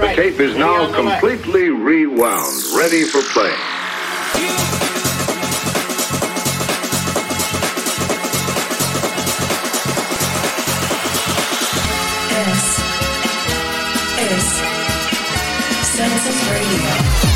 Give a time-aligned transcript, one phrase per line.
[0.00, 3.54] The tape is now completely rewound, ready for play.
[12.28, 12.80] This
[14.18, 14.44] is
[15.86, 17.29] Census Radio.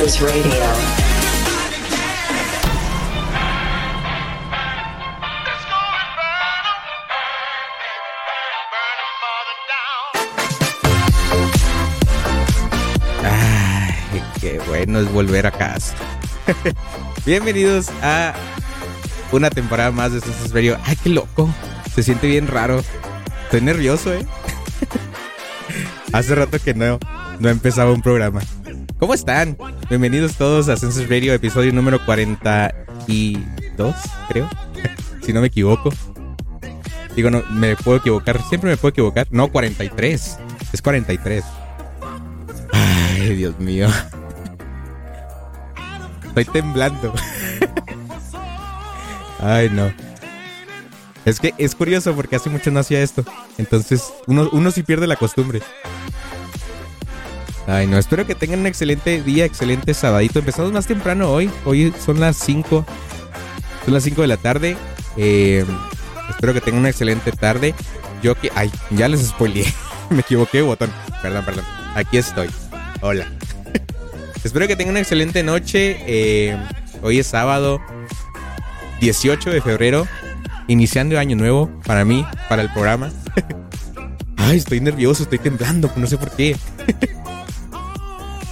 [0.00, 0.44] Census Radio.
[14.40, 15.94] Qué bueno es volver a casa.
[17.26, 18.32] Bienvenidos a
[19.32, 20.78] una temporada más de Census Radio.
[20.84, 21.50] Ay, qué loco.
[21.94, 22.82] Se siente bien raro.
[23.44, 24.26] Estoy nervioso, ¿eh?
[26.14, 26.98] Hace rato que no,
[27.38, 28.40] no empezaba un programa.
[28.98, 29.56] ¿Cómo están?
[29.90, 33.96] Bienvenidos todos a Census Radio, episodio número 42,
[34.28, 34.48] creo.
[35.20, 35.90] si no me equivoco.
[37.16, 38.40] Digo, no, me puedo equivocar.
[38.48, 39.26] Siempre me puedo equivocar.
[39.32, 40.38] No, 43.
[40.72, 41.42] Es 43.
[42.72, 43.88] Ay, Dios mío.
[46.24, 47.12] Estoy temblando.
[49.40, 49.92] Ay, no.
[51.24, 53.24] Es que es curioso porque hace mucho no hacía esto.
[53.58, 55.60] Entonces, uno, uno sí pierde la costumbre.
[57.70, 57.98] Ay, no.
[57.98, 60.40] Espero que tengan un excelente día, excelente sabadito.
[60.40, 61.48] Empezamos más temprano hoy.
[61.64, 62.84] Hoy son las 5.
[63.84, 64.76] Son las 5 de la tarde.
[65.16, 65.64] Eh,
[66.28, 67.72] espero que tengan una excelente tarde.
[68.24, 68.50] Yo que...
[68.56, 69.72] Ay, ya les spoileé.
[70.10, 70.90] Me equivoqué botón.
[71.22, 71.64] Perdón, perdón.
[71.94, 72.50] Aquí estoy.
[73.02, 73.26] Hola.
[74.44, 75.96] Espero que tengan una excelente noche.
[76.08, 76.58] Eh,
[77.02, 77.80] hoy es sábado
[79.00, 80.08] 18 de febrero.
[80.66, 83.12] Iniciando año nuevo para mí, para el programa.
[84.36, 86.56] Ay, estoy nervioso, estoy temblando, no sé por qué.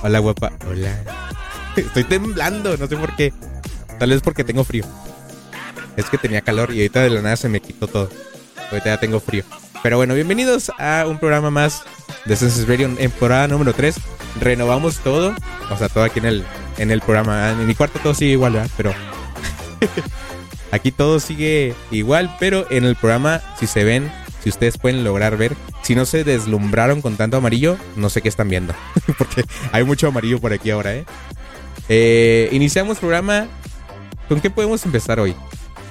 [0.03, 0.53] Hola, guapa.
[0.69, 0.97] Hola.
[1.77, 3.33] Estoy temblando, no sé por qué.
[3.99, 4.85] Tal vez porque tengo frío.
[5.97, 8.09] Es que tenía calor y ahorita de la nada se me quitó todo.
[8.71, 9.43] Ahorita ya tengo frío.
[9.83, 11.83] Pero bueno, bienvenidos a un programa más
[12.25, 13.97] de Census Radio en temporada número 3.
[14.41, 15.35] Renovamos todo.
[15.71, 16.45] O sea, todo aquí en el,
[16.79, 17.51] en el programa.
[17.51, 18.71] En mi cuarto todo sigue igual, ¿verdad?
[18.77, 18.95] Pero
[20.71, 22.37] aquí todo sigue igual.
[22.39, 24.13] Pero en el programa, si se ven,
[24.49, 28.31] si ustedes pueden lograr ver, si no se deslumbraron con tanto amarillo, no sé qué
[28.31, 28.73] están viendo.
[29.19, 31.05] Porque hay mucho amarillo por aquí ahora, ¿eh?
[31.91, 33.47] Eh, iniciamos programa.
[34.27, 35.35] ¿Con qué podemos empezar hoy?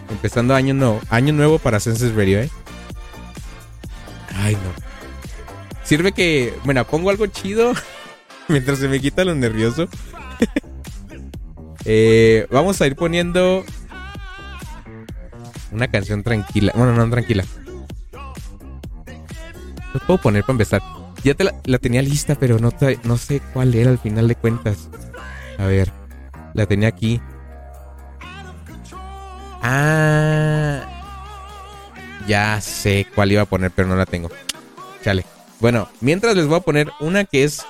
[0.09, 0.99] Empezando año nuevo.
[1.11, 2.49] Año nuevo para Census Radio, ¿eh?
[4.35, 4.73] Ay, no.
[5.83, 7.73] Sirve que, bueno, pongo algo chido
[8.47, 9.87] mientras se me quita lo nervioso.
[11.89, 13.63] Eh, vamos a ir poniendo
[15.71, 16.73] una canción tranquila.
[16.75, 17.45] Bueno, no tranquila.
[19.93, 20.81] Lo puedo poner para empezar.
[21.23, 22.71] Ya te la, tenía lista, pero no,
[23.03, 24.89] no sé cuál era al final de cuentas.
[25.57, 25.91] A ver,
[26.53, 27.19] la tenía aquí.
[29.61, 30.81] Ah,
[32.27, 34.29] ya sé cuál iba a poner, pero no la tengo.
[35.03, 35.25] Chale.
[35.59, 37.65] Bueno, mientras les voy a poner una que es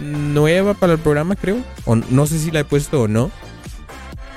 [0.00, 1.58] nueva para el programa, creo.
[1.84, 3.30] O no sé si la he puesto o no.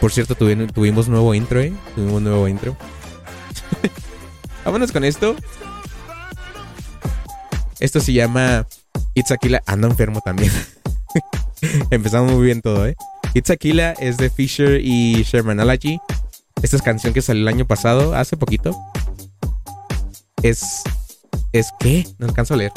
[0.02, 1.72] Por cierto, tuvi- tuvimos nuevo intro, ¿eh?
[1.94, 2.76] Tuvimos nuevo intro.
[4.66, 5.36] Vámonos con esto.
[7.80, 8.68] Esto se llama
[9.14, 9.62] It's Aquila.
[9.66, 10.52] Ando enfermo también.
[11.92, 12.96] Empezamos muy bien todo, ¿eh?
[13.34, 16.00] It's Aquila es de Fisher y Shermanology.
[16.62, 18.76] Esta es canción que salió el año pasado, hace poquito.
[20.42, 20.84] Es.
[21.52, 22.06] ¿Es qué?
[22.18, 22.72] No alcanzo a leer.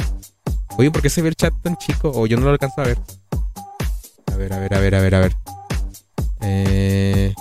[0.78, 2.10] Oye, ¿por qué se ve el chat tan chico?
[2.14, 2.98] O yo no lo alcanzo a ver.
[4.32, 5.36] A ver, a ver, a ver, a ver, a ver.
[6.42, 7.34] Eh...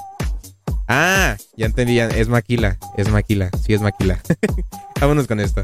[0.87, 4.19] Ah, ya entendí, ya- es Maquila, es Maquila, sí es Maquila.
[5.01, 5.63] Vámonos con esto.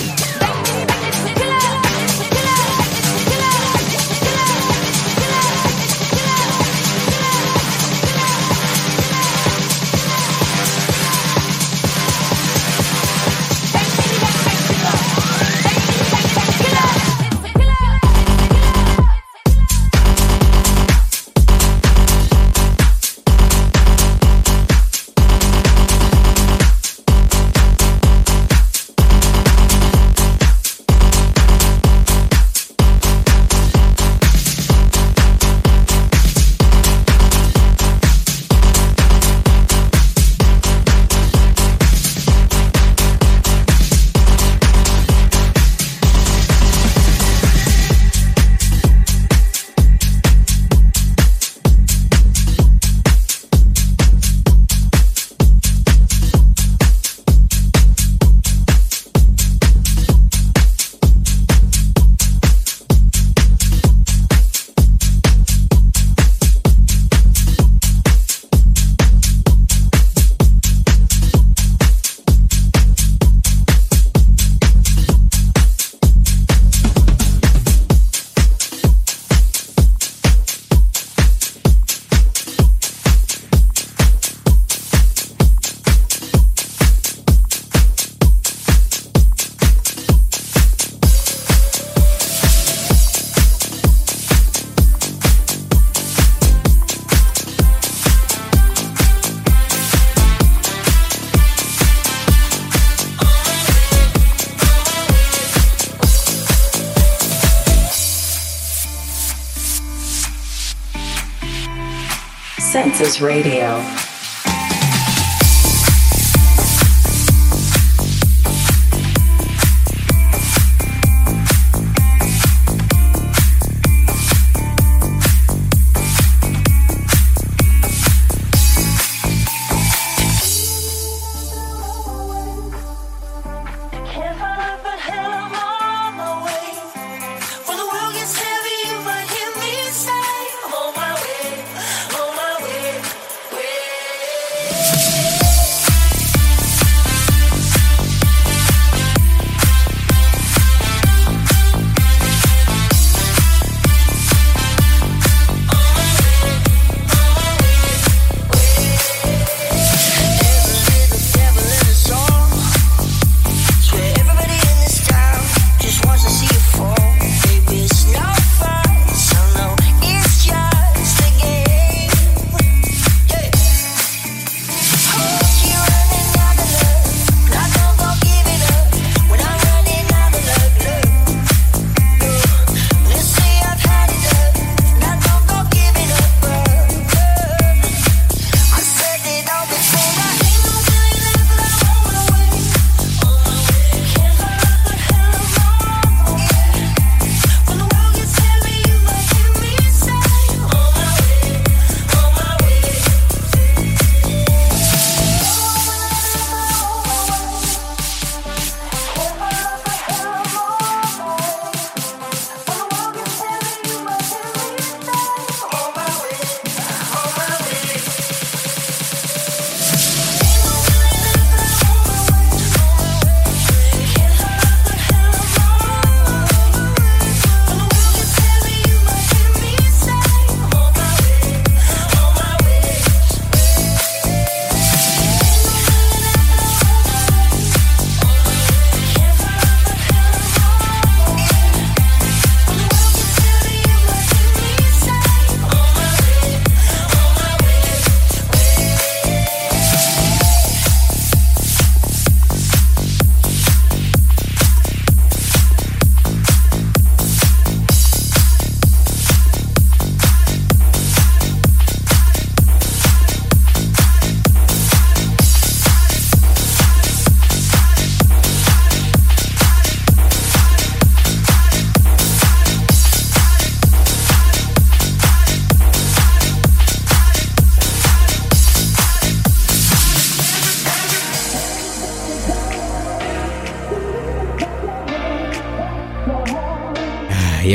[113.21, 113.90] Radio.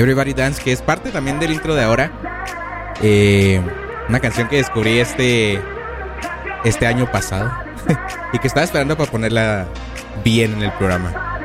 [0.06, 2.12] Everybody Dance, que es parte también del intro de ahora.
[3.02, 3.60] Eh,
[4.08, 5.60] una canción que descubrí este,
[6.62, 7.52] este año pasado
[8.32, 9.66] y que estaba esperando para ponerla
[10.22, 11.35] bien en el programa.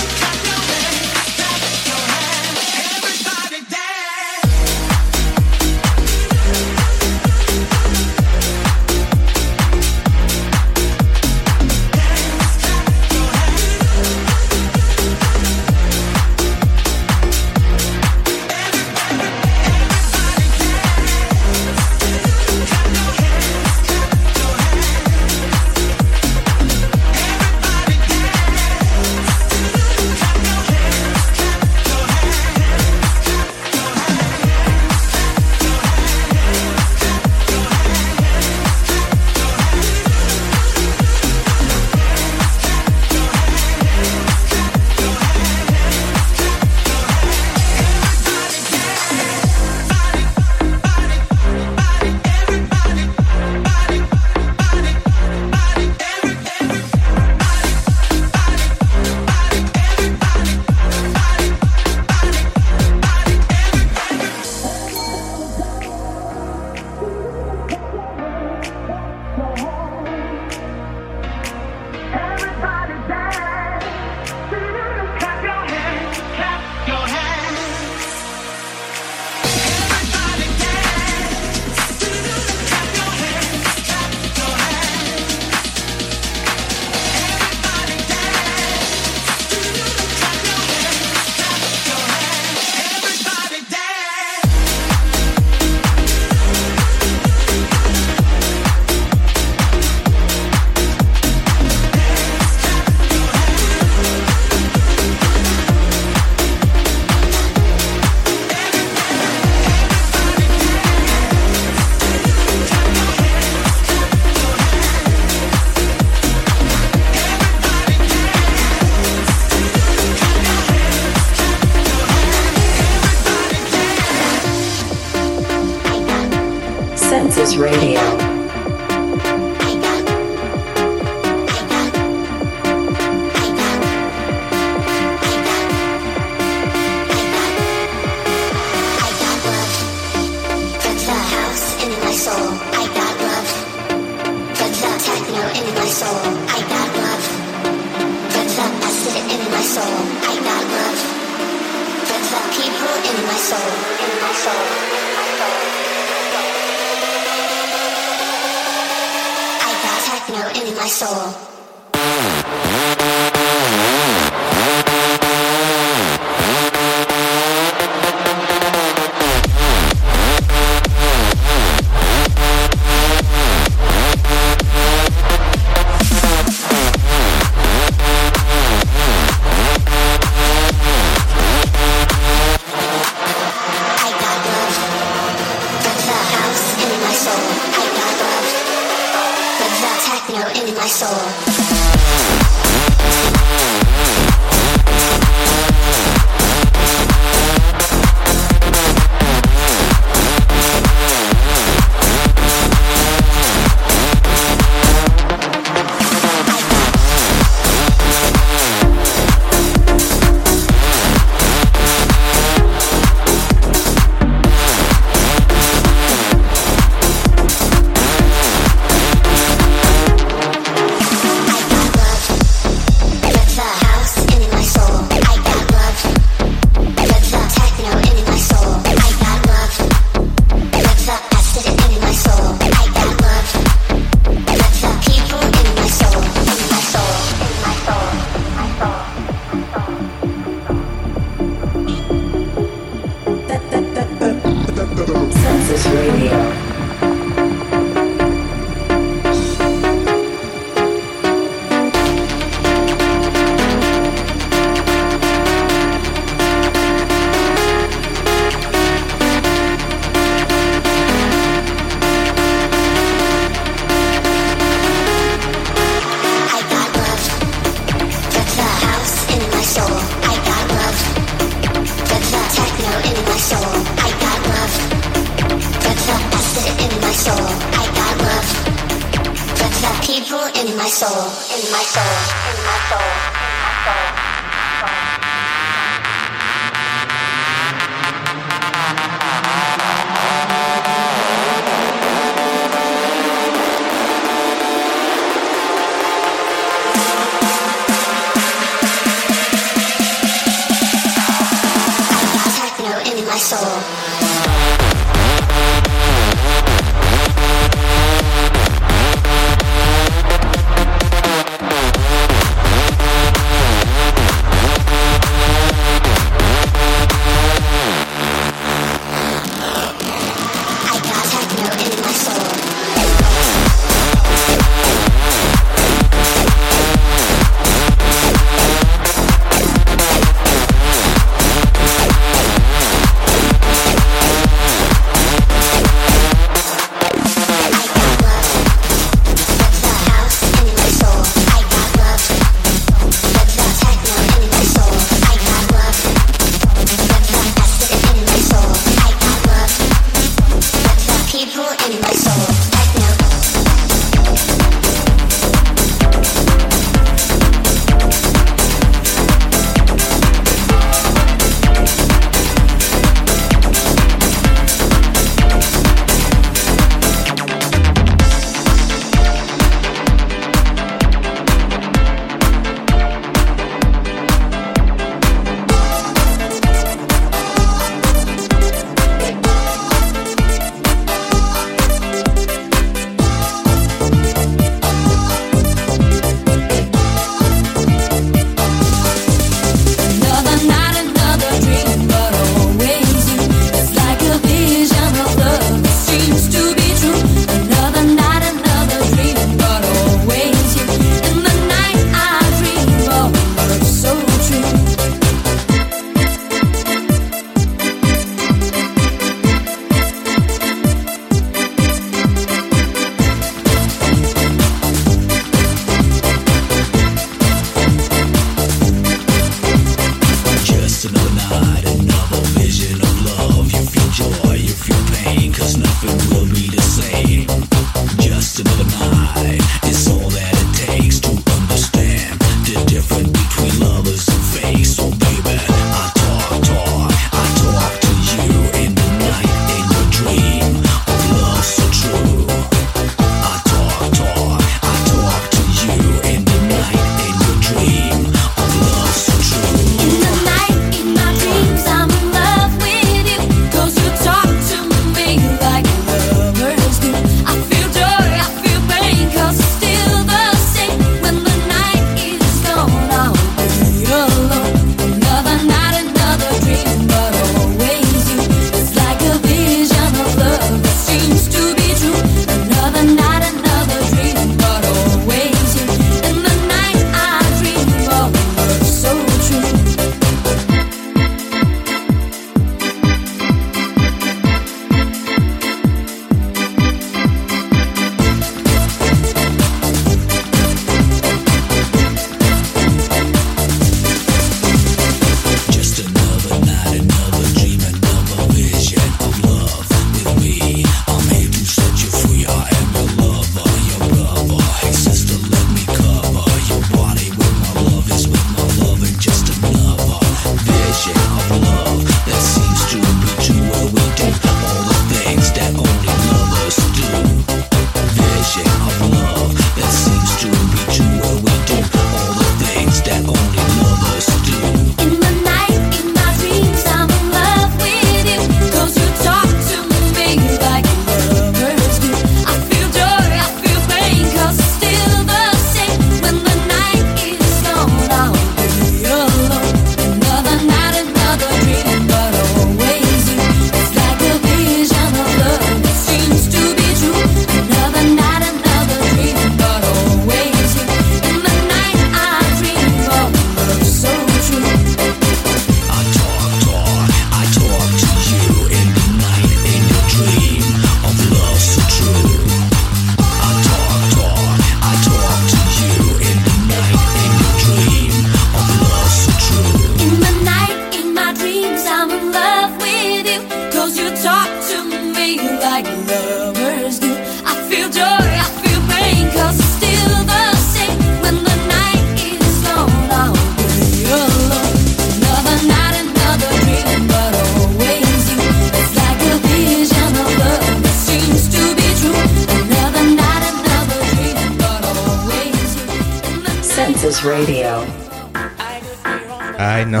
[599.58, 600.00] Ay, no.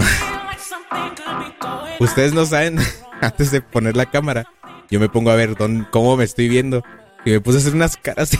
[2.00, 2.78] Ustedes no saben,
[3.20, 4.46] antes de poner la cámara,
[4.90, 6.82] yo me pongo a ver dónde, cómo me estoy viendo.
[7.24, 8.30] Y me puse a hacer unas caras.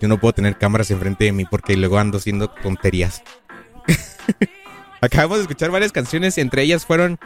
[0.00, 3.22] Yo no puedo tener cámaras enfrente de mí porque luego ando haciendo tonterías.
[5.02, 7.18] Acabamos de escuchar varias canciones entre ellas fueron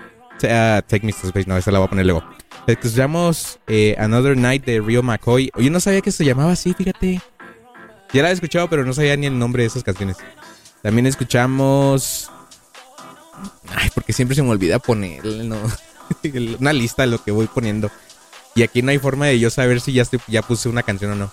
[0.42, 1.46] uh, Take Me to Space.
[1.46, 2.24] No, esa la voy a poner luego.
[2.66, 5.52] Escuchamos eh, Another Night de Rio McCoy.
[5.56, 7.20] Yo no sabía que se llamaba así, fíjate.
[8.14, 10.16] Ya la he escuchado, pero no sabía ni el nombre de esas canciones.
[10.82, 12.30] También escuchamos.
[13.74, 15.20] Ay, porque siempre se me olvida poner
[16.60, 17.90] una lista de lo que voy poniendo.
[18.54, 21.16] Y aquí no hay forma de yo saber si ya, ya puse una canción o
[21.16, 21.32] no.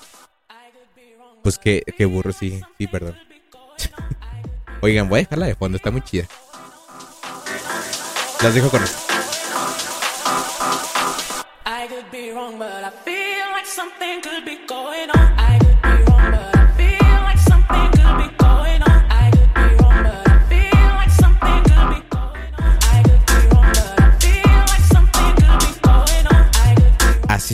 [1.43, 3.15] Pues qué, qué burro, sí, sí, perdón.
[4.81, 6.25] Oigan, voy a dejarla de fondo, está muy chida.
[8.41, 9.11] Las dejo con esto.
[13.63, 14.57] Something could be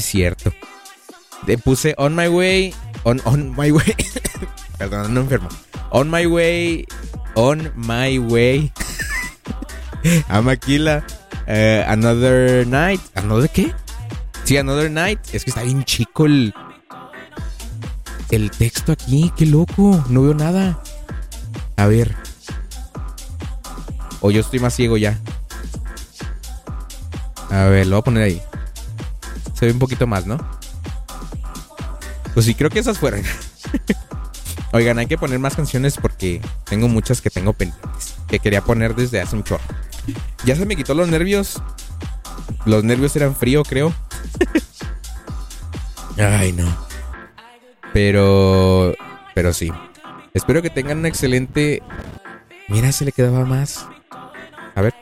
[0.01, 0.53] sí, cierto.
[1.45, 2.73] Le puse On My Way.
[3.03, 3.95] On, on My Way.
[4.77, 5.49] Perdón, no enfermo.
[5.91, 6.85] On My Way.
[7.35, 8.71] On My Way.
[10.29, 11.03] a Maquila.
[11.47, 13.01] eh, another Night.
[13.15, 13.73] ¿Another qué?
[14.43, 15.19] Sí, Another Night.
[15.33, 16.53] Es que está bien chico el.
[18.29, 19.31] El texto aquí.
[19.37, 20.03] Qué loco.
[20.09, 20.81] No veo nada.
[21.77, 22.15] A ver.
[24.21, 25.19] O yo estoy más ciego ya.
[27.49, 28.41] A ver, lo voy a poner ahí.
[29.57, 30.37] Se ve un poquito más, ¿no?
[32.35, 33.23] Pues sí, creo que esas fueron.
[34.71, 38.13] Oigan, hay que poner más canciones porque tengo muchas que tengo pendientes.
[38.27, 39.63] Que quería poner desde hace un chorro.
[40.45, 41.59] Ya se me quitó los nervios.
[42.65, 43.91] Los nervios eran frío, creo.
[46.19, 46.67] Ay, no.
[47.93, 48.93] Pero.
[49.33, 49.71] Pero sí.
[50.35, 51.81] Espero que tengan un excelente.
[52.67, 53.87] Mira, se le quedaba más.
[54.75, 54.93] A ver.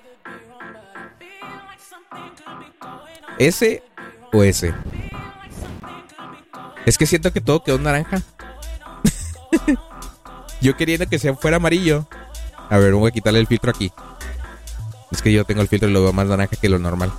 [3.38, 3.84] ¿S
[6.86, 8.22] Es que siento que todo quedó naranja.
[10.62, 12.08] yo queriendo que sea fuera amarillo.
[12.70, 13.92] A ver, voy a quitarle el filtro aquí.
[15.12, 17.12] Es que yo tengo el filtro y lo veo más naranja que lo normal.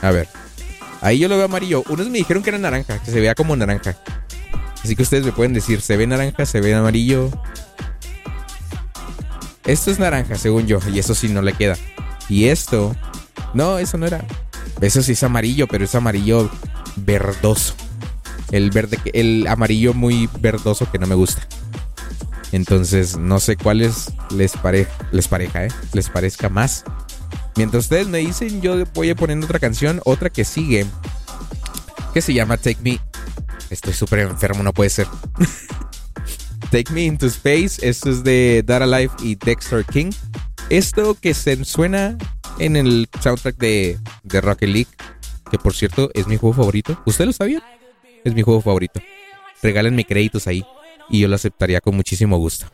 [0.00, 0.28] A ver.
[1.00, 1.82] Ahí yo lo veo amarillo.
[1.88, 3.96] Unos me dijeron que era naranja, que se vea como naranja.
[4.82, 6.44] Así que ustedes me pueden decir, ¿se ve naranja?
[6.44, 7.30] ¿Se ve amarillo?
[9.64, 10.78] Esto es naranja, según yo.
[10.92, 11.76] Y eso sí no le queda.
[12.28, 12.94] Y esto...
[13.54, 14.24] No, eso no era.
[14.84, 16.50] Eso sí es amarillo, pero es amarillo
[16.96, 17.74] verdoso.
[18.52, 21.48] El verde, el amarillo muy verdoso que no me gusta.
[22.52, 25.68] Entonces, no sé cuáles les, pare, les ¿eh?
[25.94, 26.84] Les parezca más.
[27.56, 30.84] Mientras ustedes me dicen, yo voy a poniendo otra canción, otra que sigue,
[32.12, 33.00] que se llama Take Me.
[33.70, 35.06] Estoy súper enfermo, no puede ser.
[36.70, 37.78] Take Me into Space.
[37.80, 40.10] Esto es de Data Life y Dexter King.
[40.68, 42.18] Esto que se suena
[42.58, 44.90] en el soundtrack de, de Rocket League,
[45.50, 47.00] que por cierto es mi juego favorito.
[47.06, 47.62] ¿Usted lo sabía?
[48.24, 49.00] Es mi juego favorito.
[49.62, 50.64] Regálenme créditos ahí
[51.08, 52.66] y yo lo aceptaría con muchísimo gusto.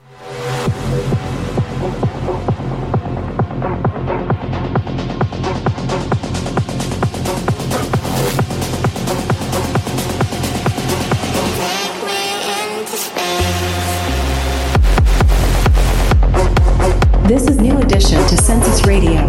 [17.27, 18.83] This is New Edition to Census.
[18.85, 19.25] Radio.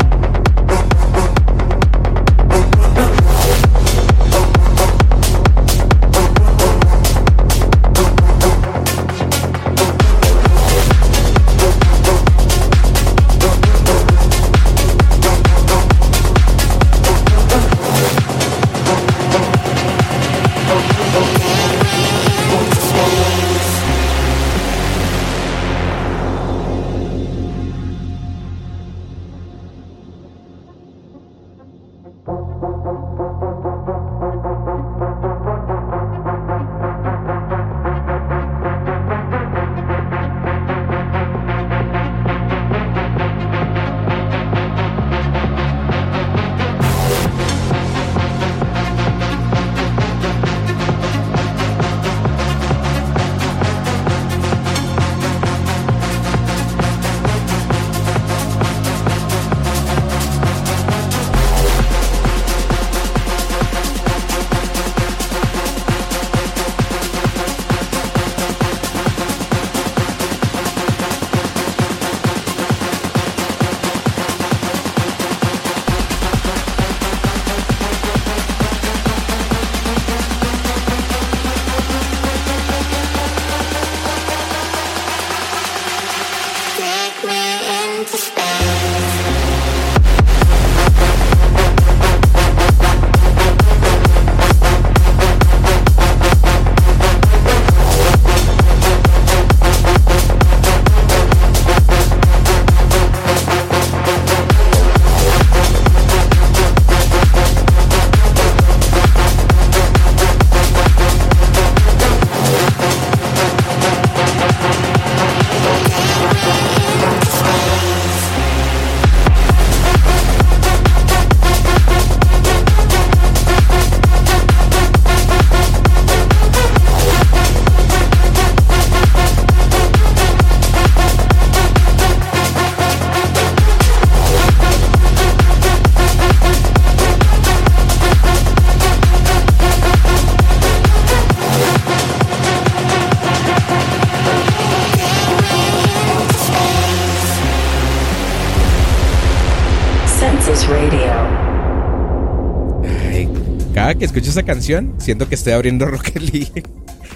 [154.12, 156.64] Escucho esa canción, siento que estoy abriendo Rocket League.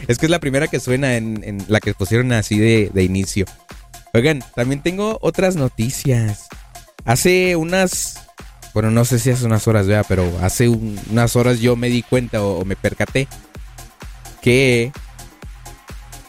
[0.08, 3.46] Es que es la primera que suena en, la que pusieron así de, inicio.
[4.14, 6.48] Oigan, también tengo otras noticias.
[7.04, 8.20] Hace unas,
[8.74, 11.90] bueno, no sé si hace unas horas, vea, pero hace un- unas horas yo me
[11.90, 13.28] di cuenta o, o me percaté
[14.42, 14.92] que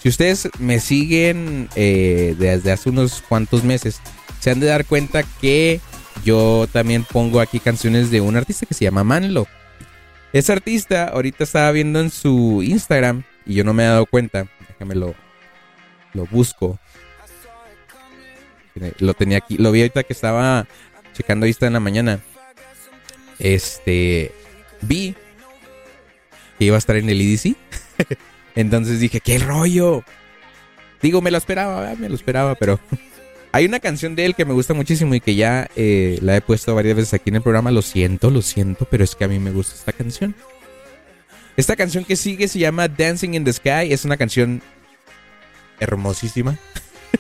[0.02, 4.00] si ustedes me siguen eh, desde hace unos cuantos meses,
[4.40, 5.80] se han de dar cuenta que
[6.24, 9.46] yo también pongo aquí canciones de un artista que se llama Manlo.
[10.32, 14.46] Ese artista ahorita estaba viendo en su Instagram y yo no me he dado cuenta.
[14.68, 15.14] Déjame lo,
[16.12, 16.78] lo busco.
[18.98, 20.66] Lo tenía aquí, lo vi ahorita que estaba
[21.14, 22.20] checando Insta en la mañana.
[23.38, 24.32] Este,
[24.82, 25.14] vi
[26.58, 27.56] que iba a estar en el EDC.
[28.54, 30.02] Entonces dije, ¿qué rollo?
[31.00, 32.78] Digo, me lo esperaba, me lo esperaba, pero
[33.52, 36.40] hay una canción de él que me gusta muchísimo y que ya eh, la he
[36.40, 37.70] puesto varias veces aquí en el programa.
[37.70, 40.34] Lo siento, lo siento, pero es que a mí me gusta esta canción.
[41.56, 43.92] Esta canción que sigue se llama Dancing in the Sky.
[43.92, 44.62] Es una canción
[45.80, 46.58] hermosísima.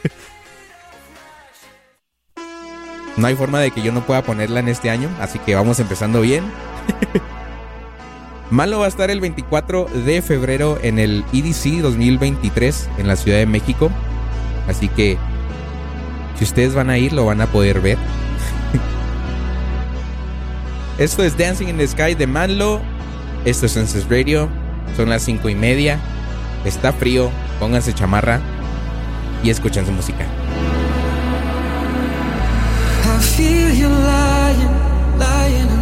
[3.16, 5.80] no hay forma de que yo no pueda ponerla en este año, así que vamos
[5.80, 6.44] empezando bien.
[8.50, 13.38] Malo va a estar el 24 de febrero en el EDC 2023 en la Ciudad
[13.38, 13.90] de México.
[14.68, 15.18] Así que
[16.38, 17.98] si ustedes van a ir, lo van a poder ver.
[20.98, 22.80] Esto es Dancing in the Sky de Manlo.
[23.44, 24.48] Esto es Census Radio.
[24.96, 25.98] Son las cinco y media.
[26.64, 27.30] Está frío.
[27.60, 28.40] Pónganse chamarra
[29.42, 30.24] y escuchen su música.
[33.04, 35.76] I feel you lying, lying.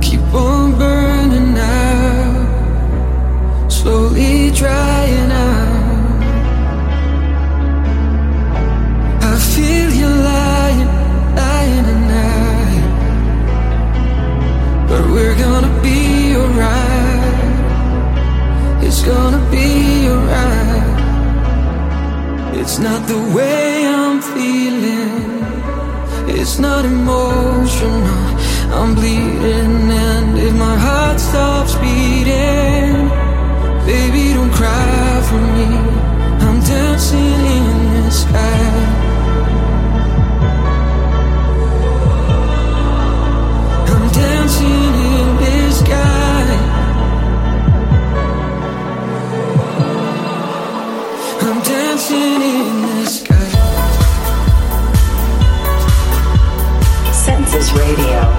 [0.00, 2.46] Keep on burning out,
[3.68, 5.73] slowly drying out.
[14.94, 17.34] But we're gonna be alright.
[18.86, 20.94] It's gonna be alright.
[22.60, 25.24] It's not the way I'm feeling.
[26.38, 28.24] It's not emotional.
[28.78, 33.08] I'm bleeding, and if my heart stops beating,
[33.90, 35.68] baby, don't cry for me.
[36.46, 38.64] I'm dancing in the sky.
[43.92, 44.83] I'm dancing
[57.72, 58.33] Radio.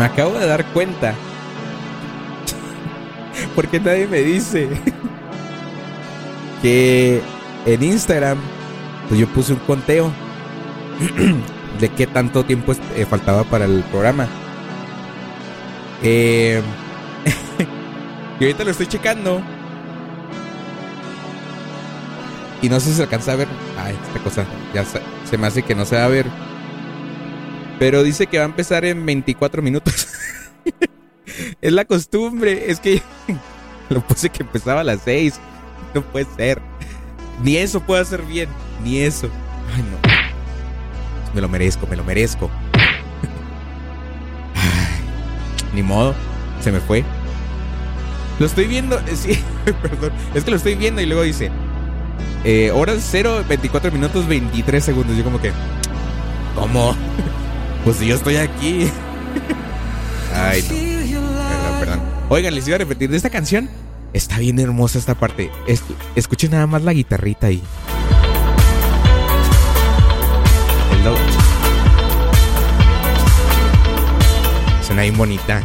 [0.00, 1.12] Me acabo de dar cuenta.
[3.54, 4.70] Porque nadie me dice
[6.62, 7.20] que
[7.66, 8.38] en Instagram
[9.08, 10.10] pues yo puse un conteo
[11.80, 14.26] de qué tanto tiempo eh, faltaba para el programa.
[16.02, 16.62] Eh,
[18.40, 19.42] y ahorita lo estoy checando.
[22.62, 23.48] Y no sé si se alcanza a ver.
[23.78, 24.46] Ay, esta cosa.
[24.72, 26.24] Ya se, se me hace que no se va a ver.
[27.80, 30.06] Pero dice que va a empezar en 24 minutos.
[31.62, 32.70] es la costumbre.
[32.70, 33.00] Es que
[33.88, 35.40] lo puse que empezaba a las 6.
[35.94, 36.60] No puede ser.
[37.42, 38.50] Ni eso puedo hacer bien.
[38.84, 39.30] Ni eso.
[39.74, 39.96] Ay, no.
[41.34, 42.50] Me lo merezco, me lo merezco.
[45.74, 46.14] Ni modo.
[46.60, 47.02] Se me fue.
[48.38, 48.98] Lo estoy viendo.
[48.98, 49.38] eh, Sí,
[49.82, 50.12] perdón.
[50.34, 51.50] Es que lo estoy viendo y luego dice.
[52.44, 55.16] Eh, horas 0, 24 minutos, 23 segundos.
[55.16, 55.50] Yo como que.
[56.54, 56.94] ¿Cómo?
[57.84, 58.88] Pues si yo estoy aquí.
[60.34, 60.62] Ay.
[60.62, 62.00] Perdón, perdón.
[62.28, 63.68] Oigan, les iba a repetir de esta canción.
[64.12, 65.50] Está bien hermosa esta parte.
[65.66, 65.82] Es-
[66.14, 67.62] escuchen nada más la guitarrita ahí.
[70.92, 71.16] El do-
[74.86, 75.62] Suena bien bonita.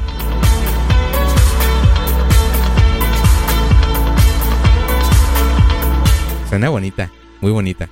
[6.50, 7.10] Suena bonita,
[7.42, 7.90] muy bonita.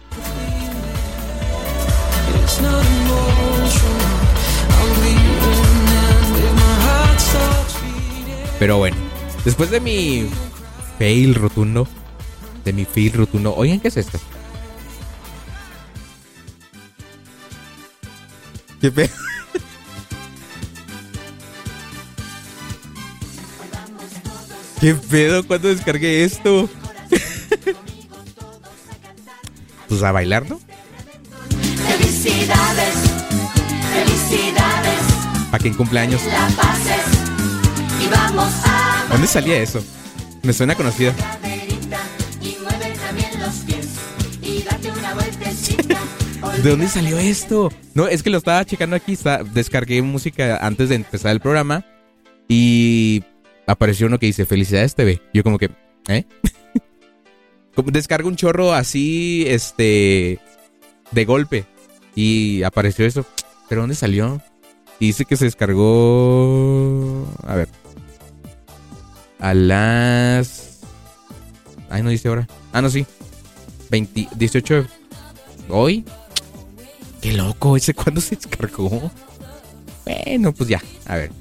[2.43, 2.83] It's not
[8.59, 8.97] Pero bueno,
[9.43, 10.27] después de mi
[10.97, 11.87] fail rotundo,
[12.63, 14.19] de mi fail rotundo, oigan, ¿qué es esto?
[18.79, 19.09] ¿Qué pedo?
[24.81, 25.45] ¿Qué pedo?
[25.47, 26.69] ¿Cuándo descargué esto?
[29.87, 30.59] pues a bailar, ¿no?
[31.87, 32.95] Felicidades,
[33.93, 35.01] felicidades,
[35.49, 36.21] Para quien cumpleaños.
[36.25, 37.22] la pases
[38.03, 39.83] y vamos a ¿Dónde salía eso?
[40.41, 40.75] Me suena
[45.13, 45.97] vueltecita.
[46.63, 47.71] ¿De dónde salió esto?
[47.93, 49.13] No, es que lo estaba checando aquí.
[49.13, 51.85] está- descargué música antes de empezar el programa.
[52.47, 53.23] Y
[53.67, 55.21] apareció uno que dice Felicidades TV.
[55.33, 55.71] Yo como que,
[56.07, 56.25] ¿eh?
[57.75, 60.39] como descargo un chorro así, este,
[61.11, 61.65] de golpe.
[62.15, 63.25] Y apareció eso.
[63.69, 64.41] ¿Pero dónde salió?
[64.99, 67.25] Y dice que se descargó...
[67.47, 67.69] A ver.
[69.43, 70.79] A las...
[71.89, 72.47] Ay, no dice ahora.
[72.71, 73.05] Ah, no, sí.
[73.89, 74.87] 20, 18 de-
[75.67, 76.05] ¿Hoy?
[77.21, 79.11] Qué loco, ¿ese cuándo se descargó?
[80.05, 81.31] Bueno, pues ya, a ver.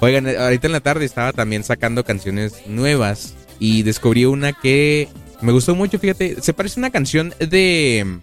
[0.00, 5.08] Oigan, eh, ahorita en la tarde estaba también sacando canciones nuevas y descubrí una que
[5.40, 8.20] me gustó mucho, fíjate, se parece a una canción de...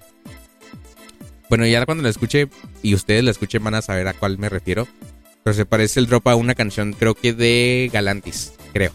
[1.50, 2.50] Bueno, ya cuando la escuche
[2.84, 4.88] y ustedes la escuchen van a saber a cuál me refiero.
[5.44, 8.92] Pero se parece el drop a una canción, creo que de Galantis, creo.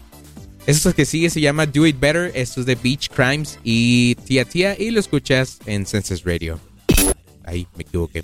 [0.69, 4.45] Esto que sigue se llama Do It Better, esto es de Beach Crimes y Tía
[4.45, 6.59] Tía y lo escuchas en Census Radio.
[7.43, 8.23] Ahí me equivoqué.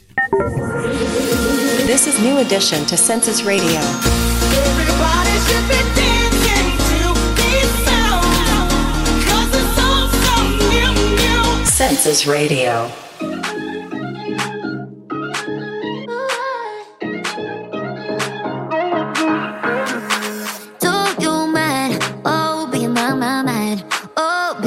[1.88, 3.80] This is New Edition to Census Radio.
[3.80, 8.24] Everybody should be dancing to this sound.
[9.26, 11.66] 'Cause it's all so new, new.
[11.66, 12.92] Census Radio.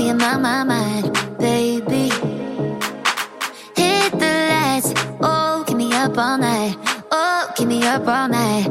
[0.09, 2.09] In my, my mind, baby.
[3.77, 4.93] Hit the lights.
[5.21, 6.77] Oh, keep me up all night.
[7.11, 8.69] Oh, keep me up all night,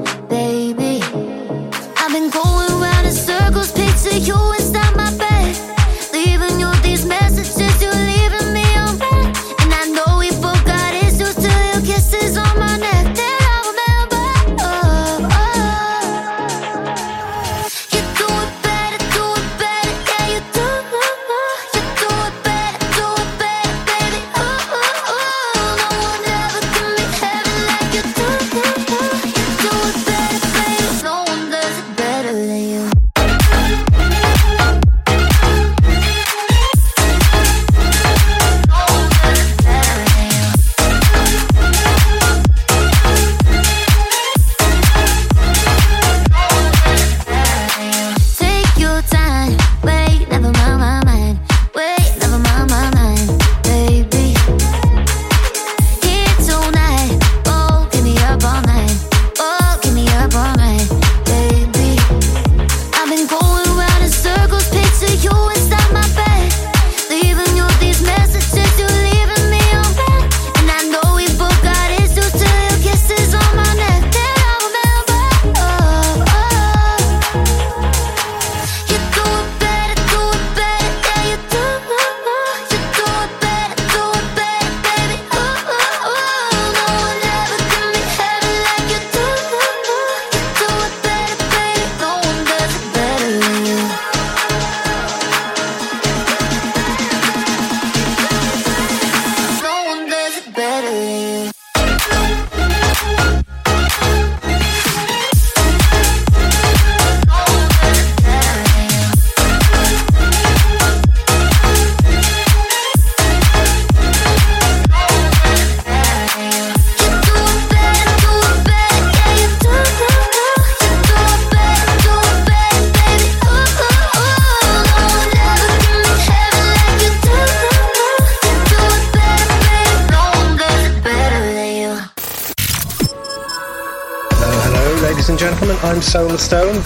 [136.48, 136.82] Stone.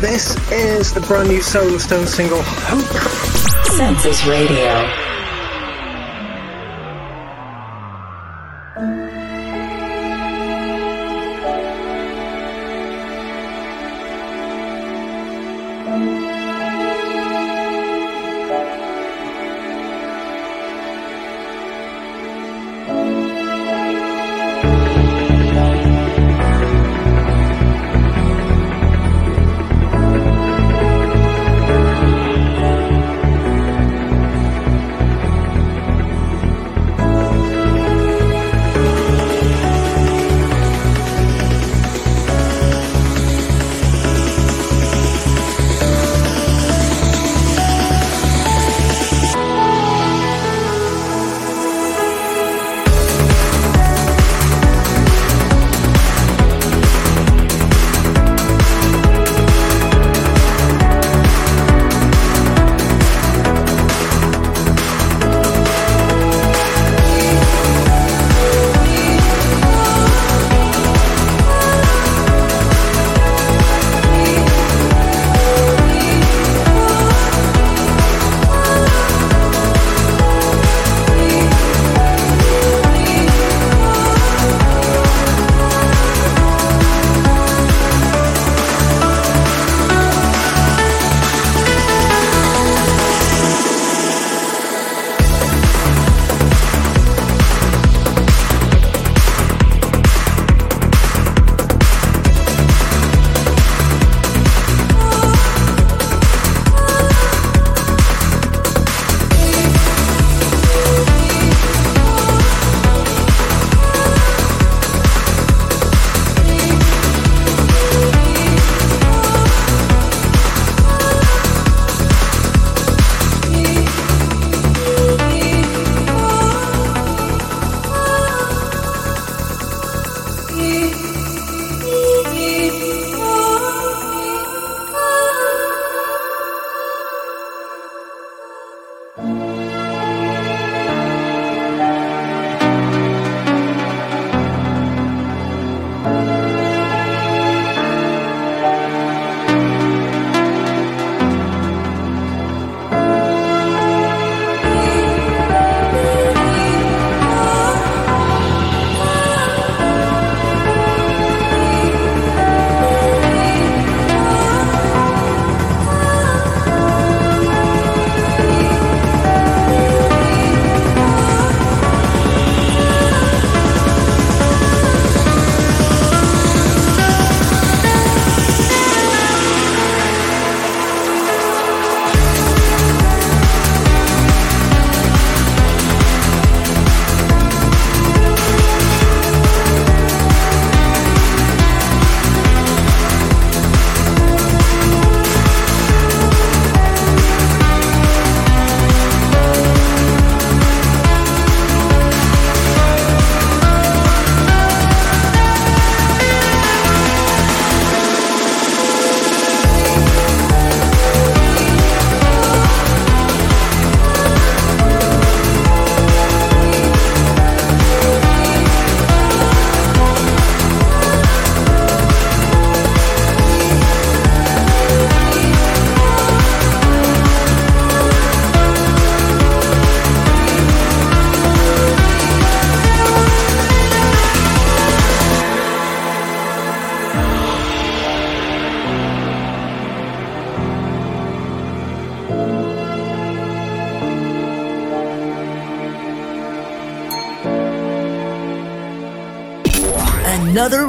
[0.00, 2.86] This is the brand new Solar Stone single, Hope.
[3.76, 5.03] Census Radio.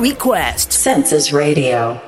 [0.05, 0.71] Request.
[0.71, 2.04] Census Radio.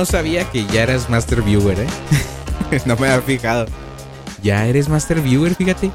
[0.00, 1.86] No sabía que ya eras Master Viewer, ¿eh?
[2.86, 3.66] no me había fijado.
[4.42, 5.90] Ya eres Master Viewer, fíjate.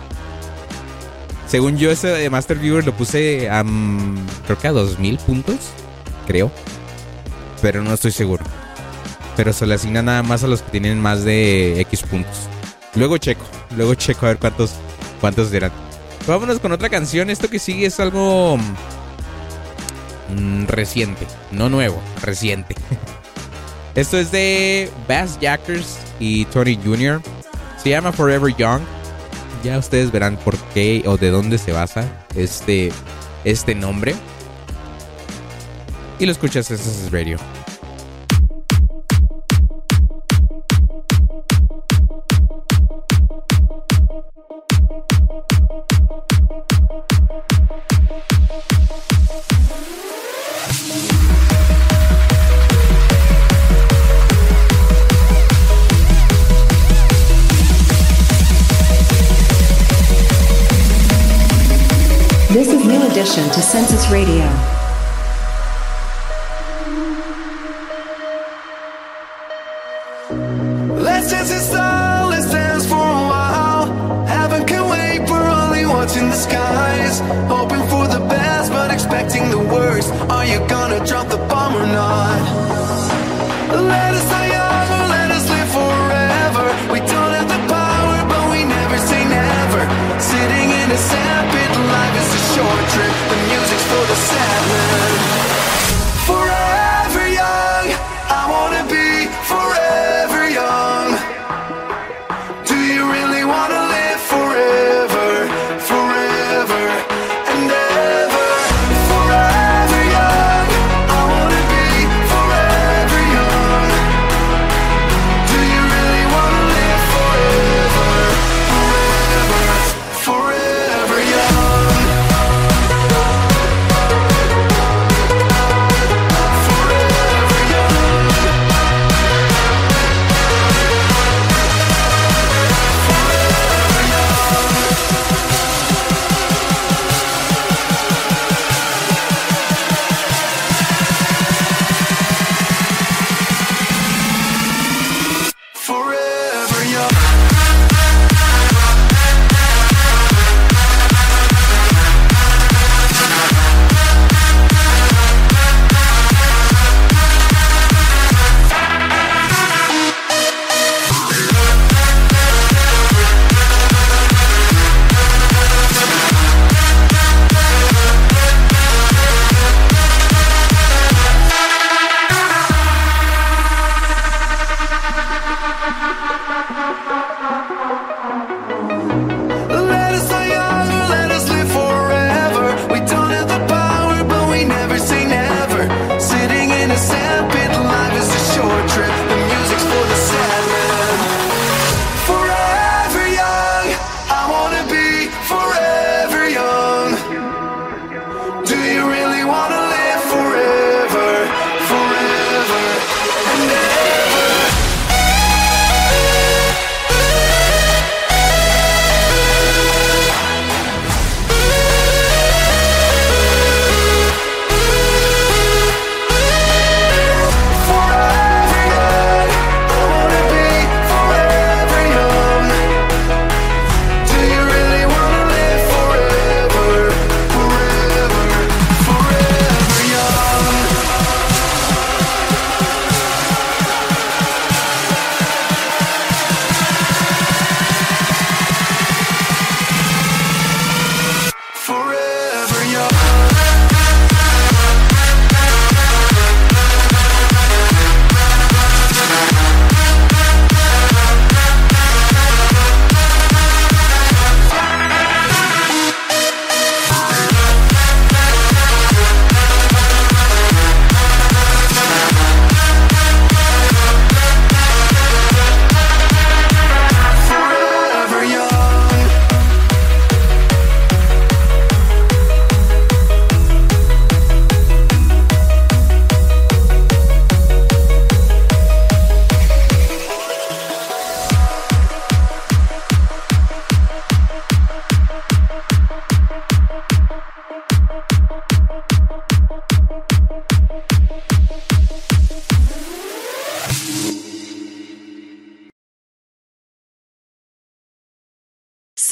[1.47, 3.63] Según yo, ese de Master Viewer lo puse a.
[3.63, 5.55] mm, creo que a 2000 puntos.
[6.27, 6.51] Creo.
[7.63, 8.43] Pero no estoy seguro.
[9.35, 12.47] Pero se le asigna nada más a los que tienen más de X puntos.
[12.93, 13.43] Luego checo.
[13.75, 14.73] Luego checo a ver cuántos,
[15.19, 15.71] cuántos eran.
[16.27, 17.31] Vámonos con otra canción.
[17.31, 18.59] Esto que sigue es algo.
[20.29, 21.25] mm, reciente.
[21.51, 22.74] No nuevo, reciente.
[23.95, 27.21] Esto es de Bass Jackers y Tony Jr.
[27.81, 28.81] Se llama Forever Young.
[29.63, 32.91] Ya ustedes verán por qué o de dónde se basa este,
[33.45, 34.13] este nombre.
[36.19, 37.37] Y lo escuchas en Senses Radio.
[63.38, 64.74] Is New Edition to Census Radio.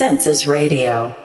[0.04, 1.16] Census Radio.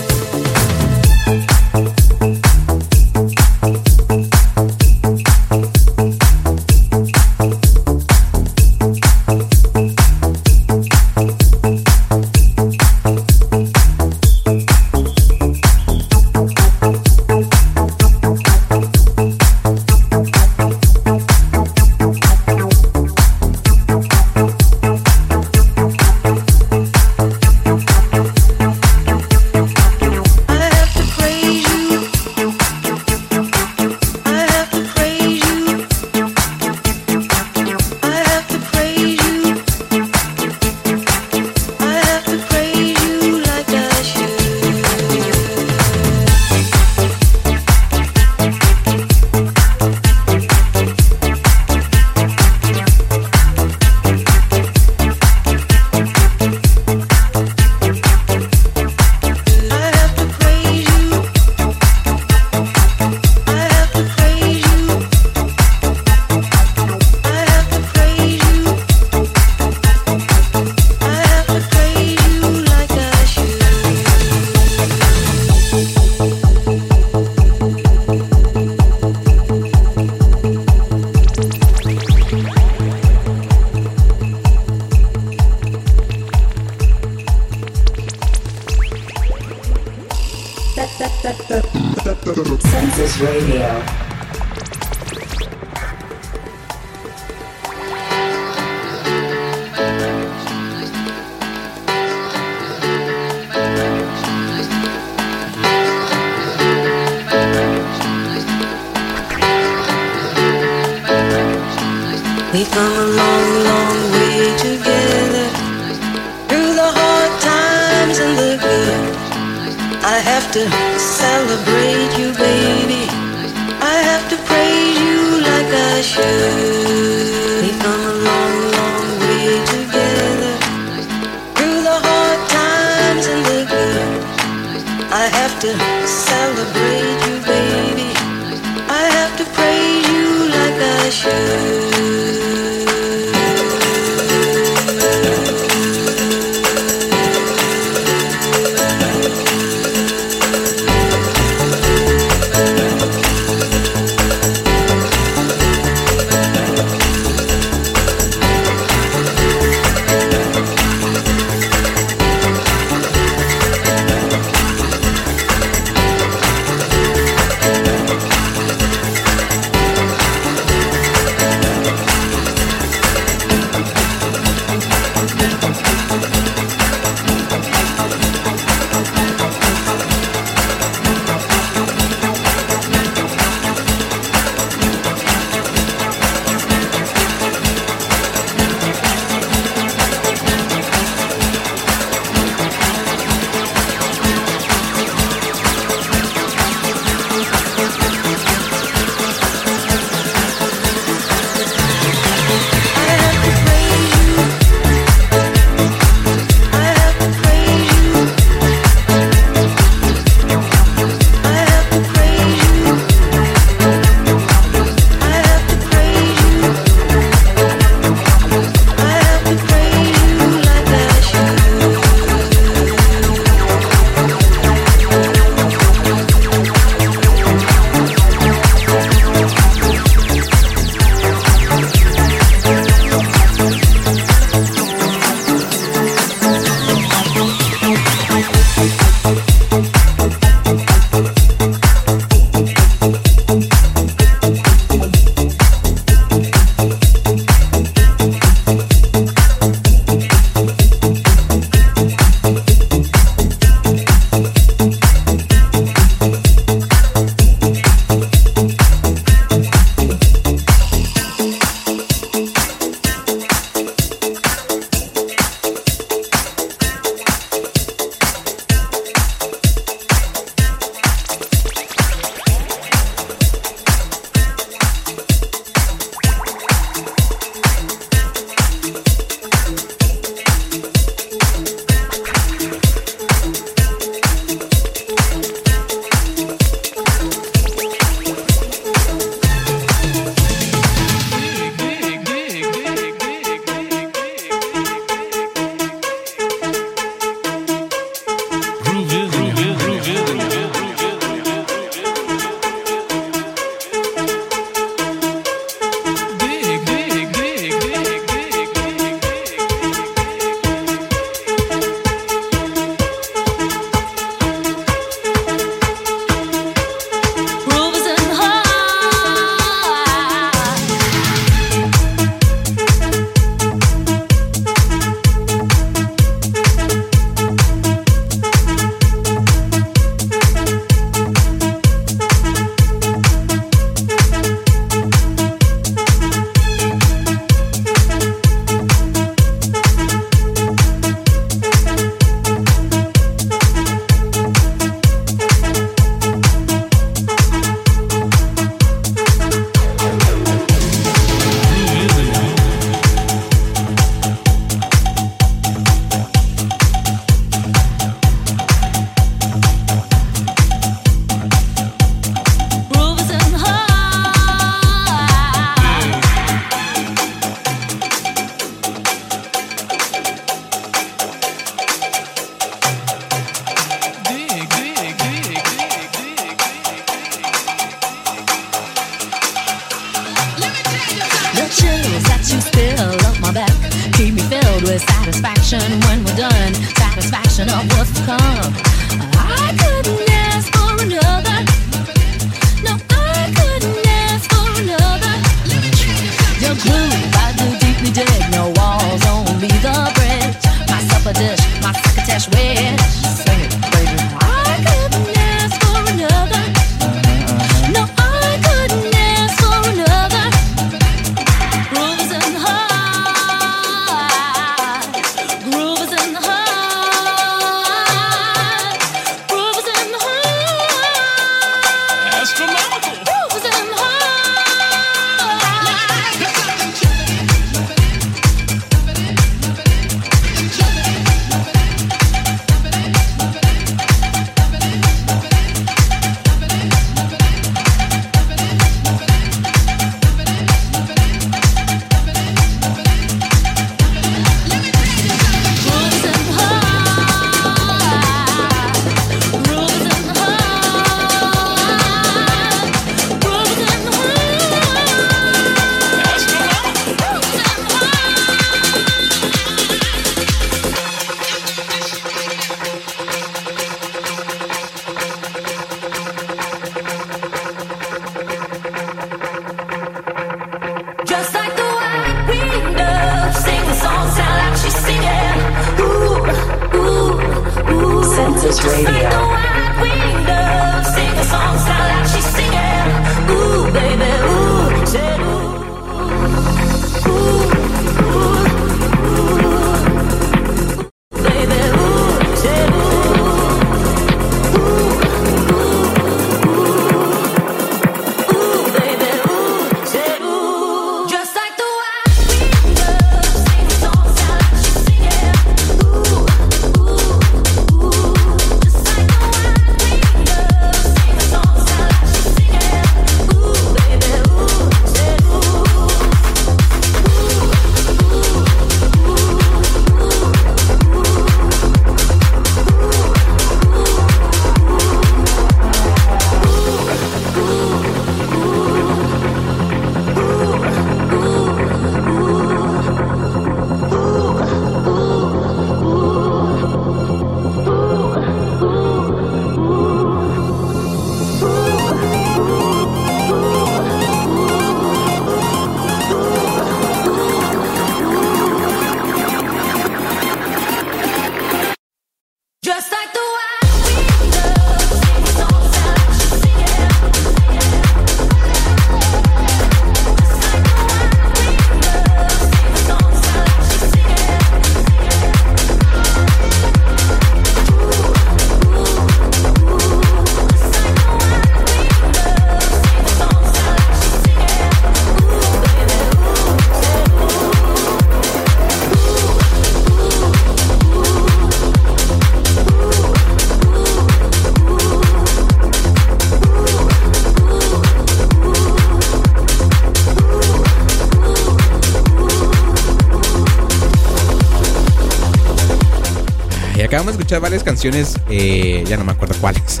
[597.08, 600.00] Acabamos de escuchar varias canciones, eh, ya no me acuerdo cuáles.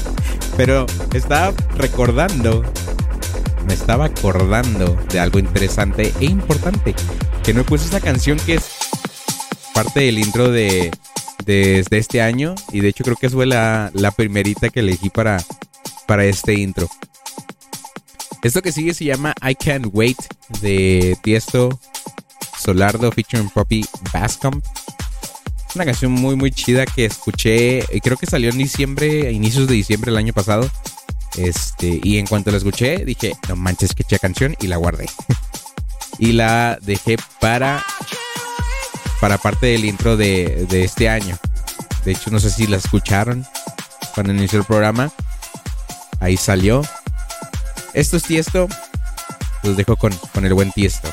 [0.56, 2.64] Pero estaba recordando,
[3.66, 6.94] me estaba acordando de algo interesante e importante.
[7.44, 8.70] Que no puse esa canción que es
[9.74, 10.90] parte del intro de,
[11.44, 12.54] de, de este año.
[12.72, 15.44] Y de hecho creo que fue la, la primerita que elegí para,
[16.06, 16.88] para este intro.
[18.42, 20.18] Esto que sigue se llama I Can't Wait
[20.62, 21.78] de Tiesto
[22.58, 24.62] Solardo featuring Poppy Bascom.
[25.76, 29.74] Una canción muy muy chida que escuché, eh, creo que salió en diciembre, inicios de
[29.74, 30.70] diciembre del año pasado.
[31.36, 35.04] Este, y en cuanto la escuché, dije, no manches, que chida canción, y la guardé.
[36.18, 37.84] y la dejé para
[39.20, 41.36] para parte del intro de, de este año.
[42.06, 43.46] De hecho, no sé si la escucharon
[44.14, 45.12] cuando inició el programa.
[46.20, 46.80] Ahí salió.
[47.92, 48.66] Esto es Tiesto.
[49.62, 51.12] Los dejo con, con el buen Tiesto.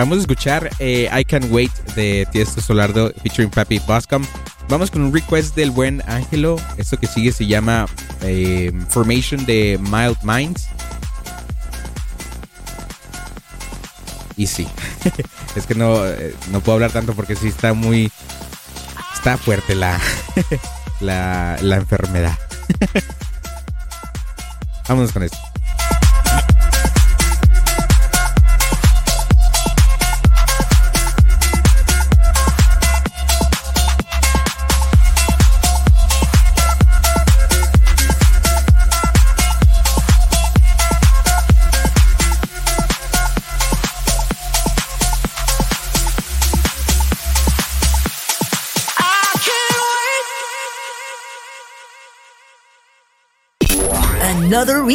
[0.00, 4.24] acabamos de escuchar eh, I Can't Wait de Tiesto Solardo featuring Papi Boscom.
[4.66, 6.56] Vamos con un request del buen Ángelo.
[6.78, 7.84] Esto que sigue se llama
[8.22, 10.68] eh, Formation de Mild Minds.
[14.38, 14.66] Y sí,
[15.54, 18.10] es que no, eh, no puedo hablar tanto porque sí está muy...
[19.12, 20.00] Está fuerte la,
[21.00, 22.38] la, la enfermedad.
[24.88, 25.49] Vámonos con esto.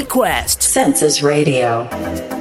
[0.05, 0.61] request.
[0.61, 2.34] Census Radio.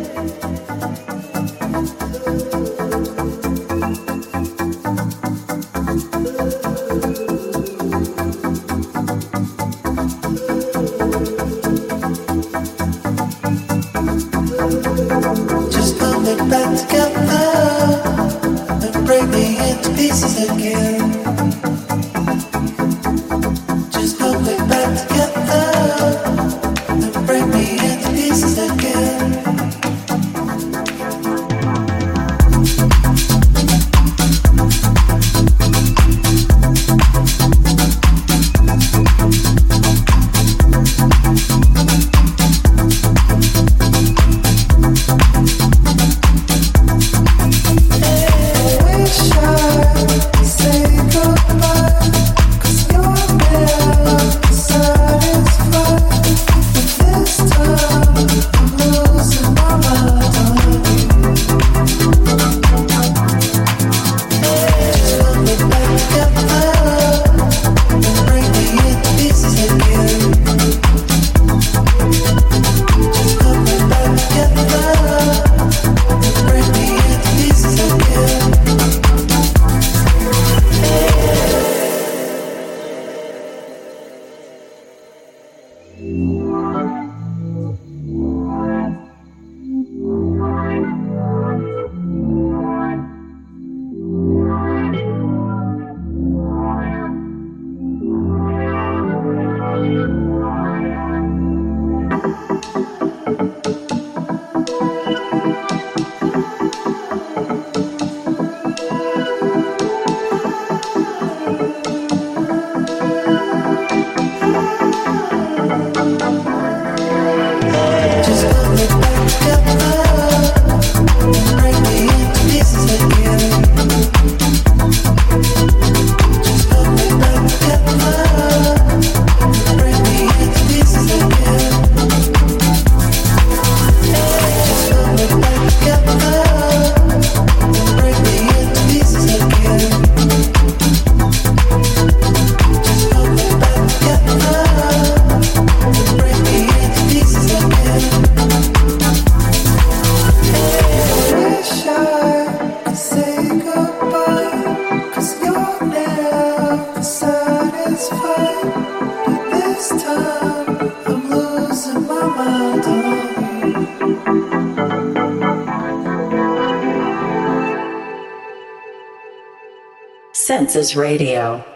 [170.75, 171.74] Senses Radio.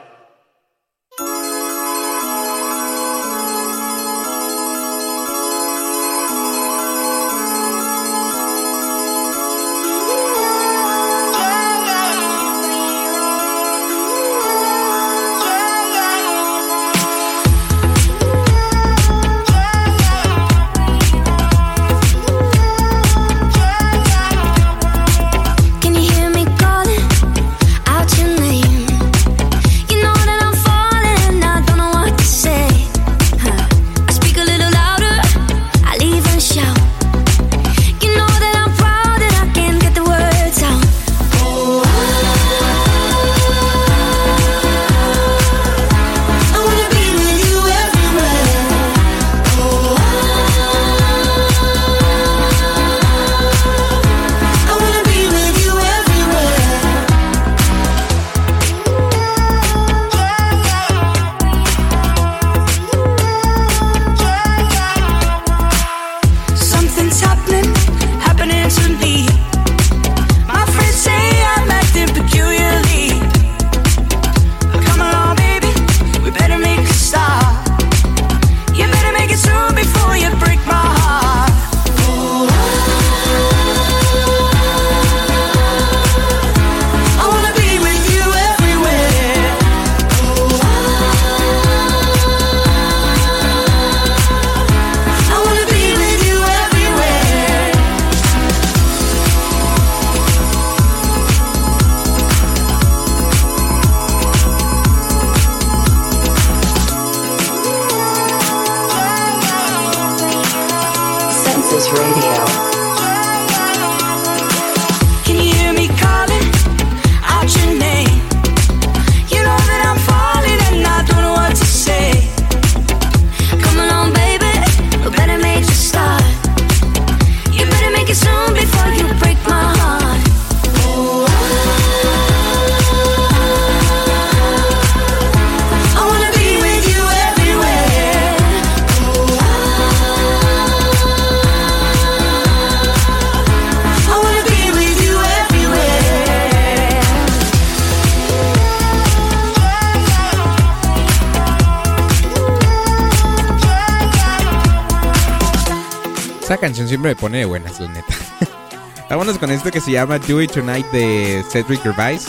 [156.68, 158.14] Canción siempre me pone de buenas, la neta.
[159.08, 162.28] Vámonos con esto que se llama Do It Tonight de Cedric Gervais.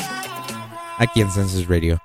[0.97, 1.99] Aquí en Census Radio.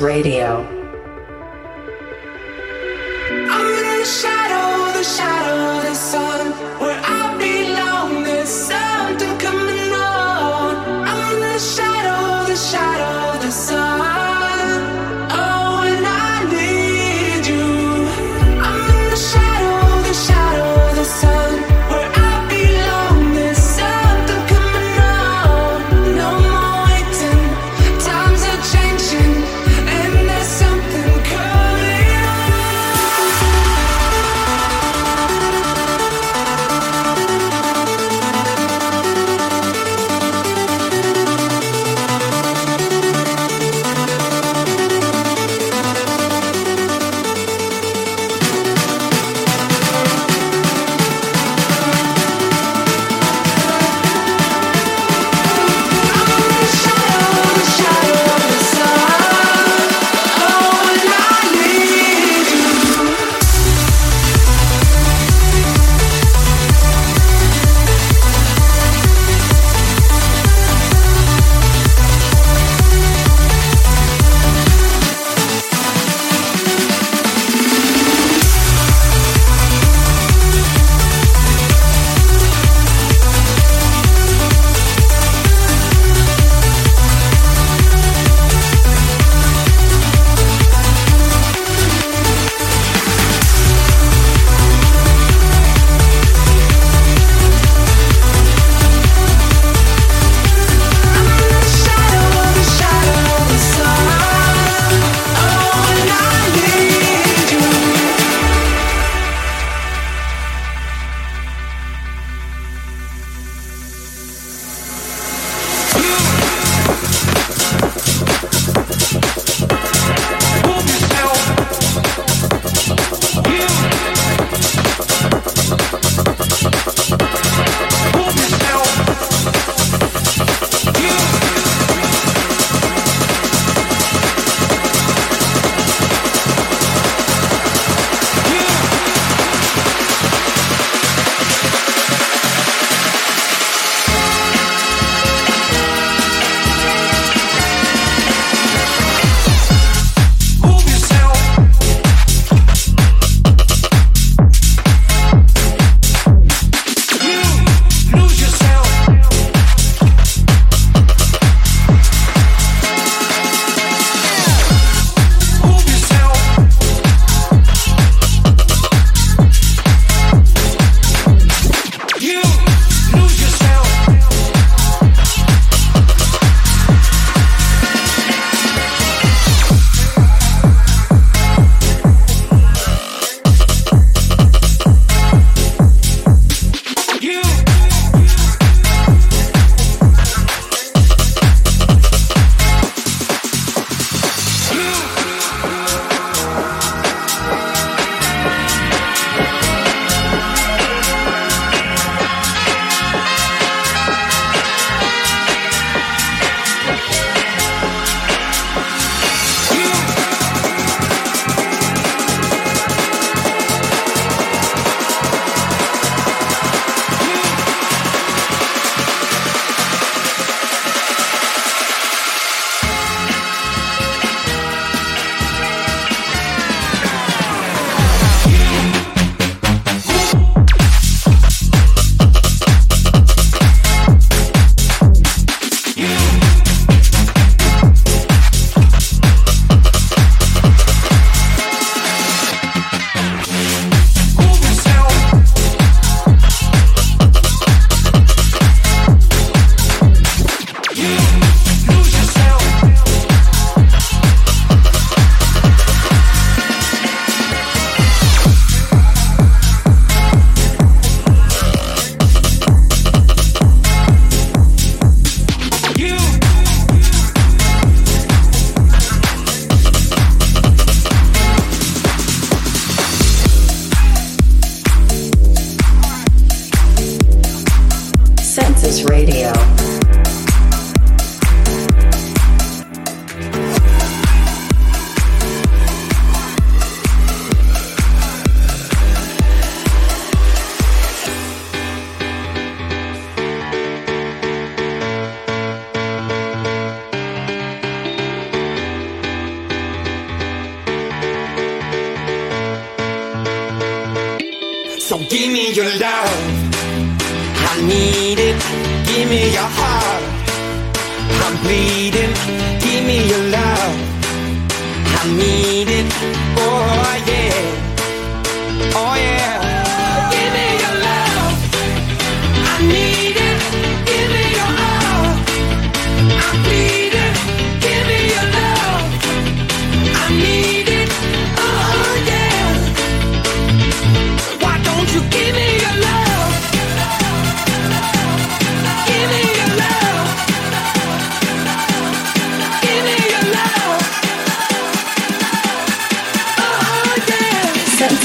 [0.00, 0.39] Radio.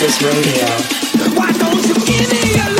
[0.05, 1.33] Census Radio.
[1.35, 2.74] Why don't you give me your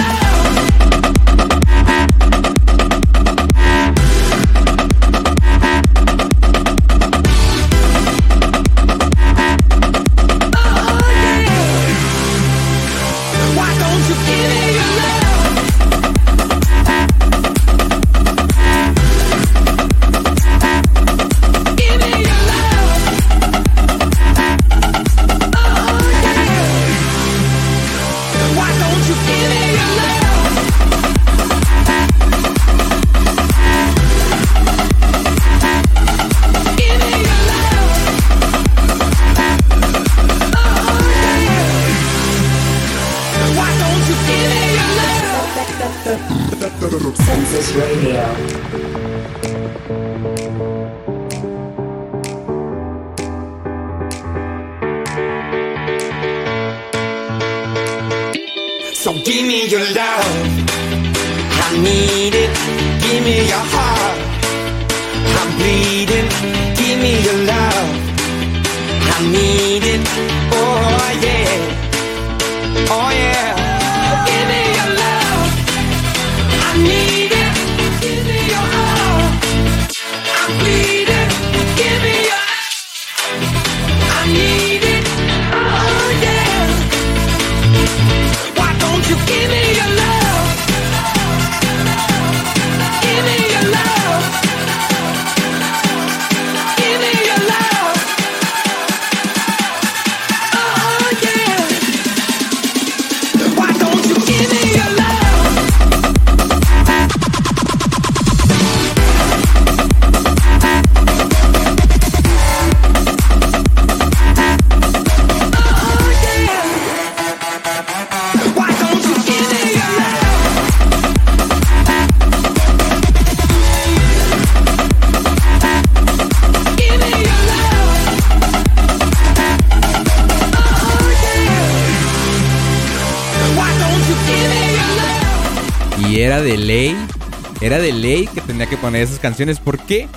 [138.86, 139.60] poner esas canciones.
[139.60, 140.08] ¿Por qué?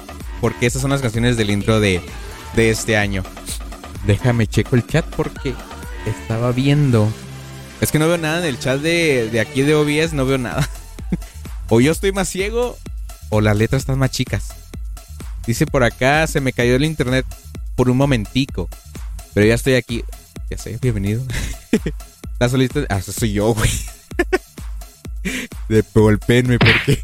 [0.43, 2.03] Porque esas son las canciones del intro de,
[2.55, 3.24] de este año.
[4.07, 5.55] Déjame checo el chat porque
[6.05, 7.11] estaba viendo.
[7.81, 10.36] Es que no veo nada en el chat de, de aquí de OBS, no veo
[10.36, 10.69] nada.
[11.70, 12.77] o yo estoy más ciego
[13.31, 14.49] o las letras están más chicas.
[15.47, 17.24] Dice por acá, se me cayó el internet
[17.74, 18.69] por un momentico.
[19.32, 20.05] Pero ya estoy aquí.
[20.51, 21.23] Ya sé, bienvenido.
[22.39, 22.81] La solista...
[22.90, 23.70] Ah, soy yo, güey.
[25.70, 27.03] De golpeenme porque...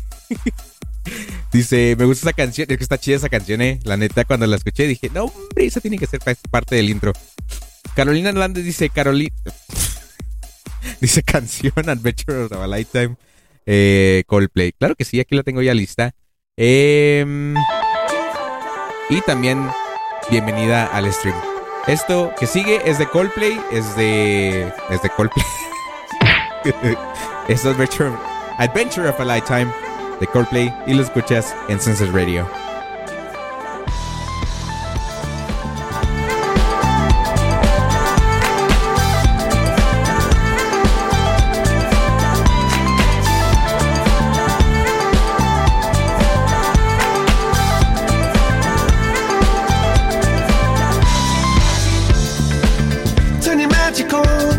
[1.55, 2.66] Dice, me gusta esa canción.
[2.68, 3.78] Es que está chida esa canción, eh.
[3.85, 6.90] La neta, cuando la escuché dije, no, hombre, esa tiene que ser pa- parte del
[6.90, 7.12] intro.
[7.94, 9.32] Carolina Hernández dice, Carolina...
[11.01, 13.14] dice canción Adventure of a Lifetime.
[13.66, 14.72] Eh, Coldplay.
[14.72, 16.12] Claro que sí, aquí la tengo ya lista.
[16.56, 17.55] Em,
[19.09, 19.64] y también,
[20.32, 21.36] bienvenida al stream.
[21.86, 24.72] Esto que sigue es de Coldplay, es de...
[24.90, 25.47] Es de Coldplay.
[27.48, 28.10] es Adventure,
[28.59, 29.72] Adventure of a Lifetime
[30.24, 32.48] de Coldplay y lo escuchas en Census Radio.
[53.42, 54.53] Turn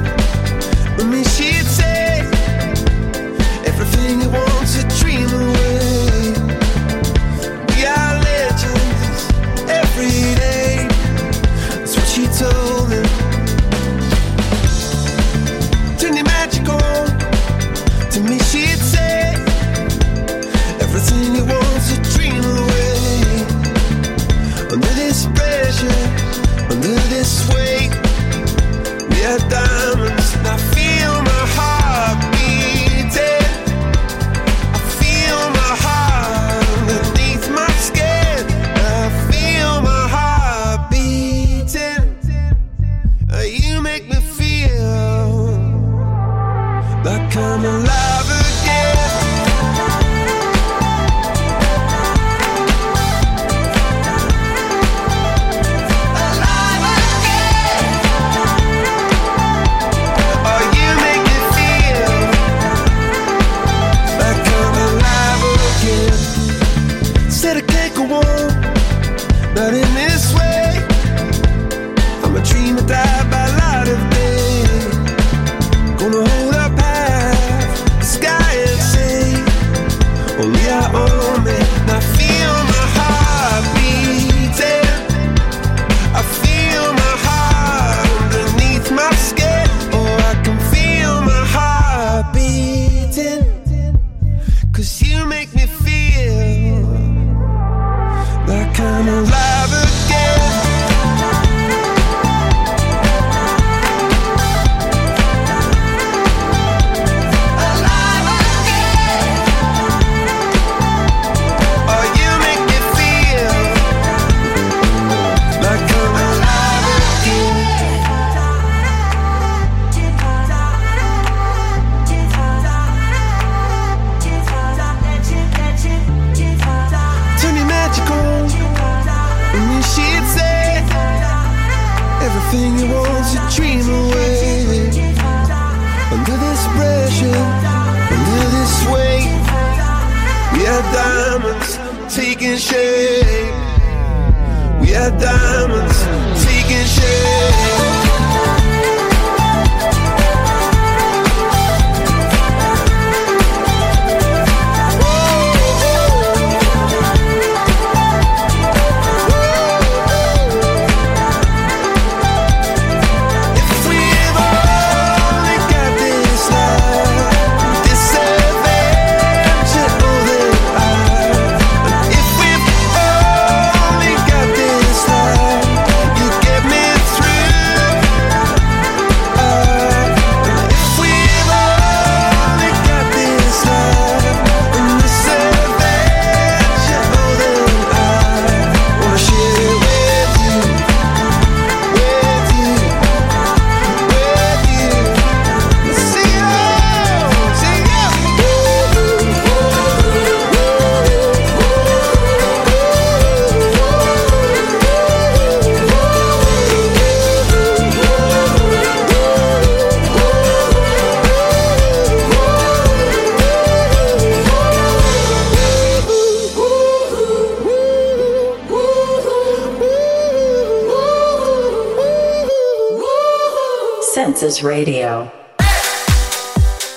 [224.61, 225.31] Radio.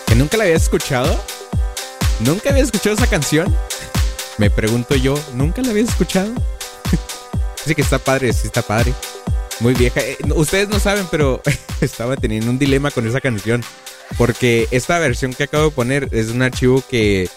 [0.07, 1.19] ¿Que nunca la había escuchado?
[2.21, 3.55] ¿Nunca había escuchado esa canción?
[4.39, 6.33] Me pregunto yo, ¿nunca la había escuchado?
[7.59, 8.95] Dice que está padre, sí está padre.
[9.61, 10.01] Muy vieja.
[10.01, 11.43] Eh, ustedes no saben, pero
[11.81, 13.65] estaba teniendo un dilema con esa canción.
[14.17, 17.29] Porque esta versión que acabo de poner es un archivo que,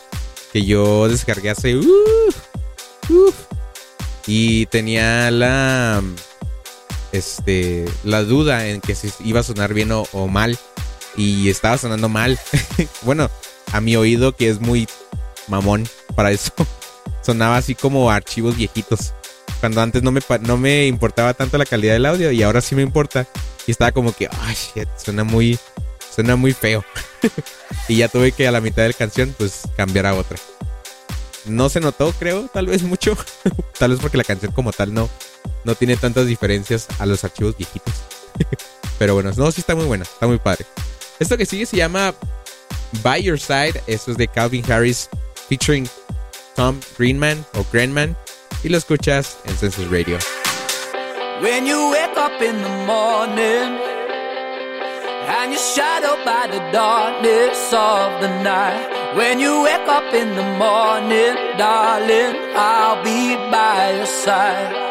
[0.54, 1.76] que yo descargué hace...
[1.76, 3.36] uf,
[4.28, 6.02] y tenía la...
[7.12, 7.86] Este...
[8.04, 10.58] La duda en que si iba a sonar bien o, mal.
[11.18, 12.40] Y estaba sonando mal.
[13.02, 13.30] bueno,
[13.72, 14.88] a mi oído que es muy
[15.48, 16.52] mamón para eso.
[17.22, 19.14] Sonaba así como archivos viejitos.
[19.60, 22.76] Cuando antes no me, no me importaba tanto la calidad del audio y ahora sí
[22.76, 23.28] me importa.
[23.68, 25.60] Y estaba como que, ay, shit, suena muy,
[26.14, 26.84] suena muy feo.
[27.88, 30.38] y ya tuve que a la mitad de la canción, pues cambiar a otra.
[31.46, 33.16] No se notó, creo, tal vez mucho.
[33.78, 35.10] tal vez porque la canción como tal no,
[35.64, 37.94] no tiene tantas diferencias a los archivos viejitos.
[39.00, 40.66] Pero bueno, no, sí está muy buena, está muy padre.
[41.20, 42.14] Esto que sigue se llama
[43.04, 43.82] By Your Side.
[43.88, 45.10] Esto es de Calvin Harris
[45.50, 45.88] featuring
[46.56, 48.16] Tom Greenman o Greenman.
[48.64, 50.18] Y lo escuchas en Census Radio.
[51.42, 53.92] When you wake up in the morning
[55.28, 59.16] and you're shadowed by the darkness of the night.
[59.16, 64.91] When you wake up in the morning, darling, I'll be by your side.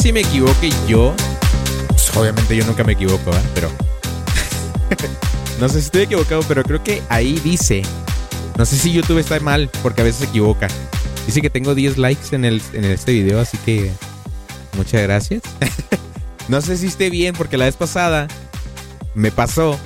[0.00, 1.14] Si me equivoque yo.
[1.88, 3.42] Pues, obviamente yo nunca me equivoco, ¿eh?
[3.54, 3.70] Pero.
[5.60, 7.82] no sé si estoy equivocado, pero creo que ahí dice.
[8.56, 10.68] No sé si YouTube está mal, porque a veces se equivoca.
[11.26, 13.90] Dice que tengo 10 likes en, el, en este video, así que.
[14.76, 15.42] Muchas gracias.
[16.48, 18.28] no sé si esté bien, porque la vez pasada
[19.14, 19.78] me pasó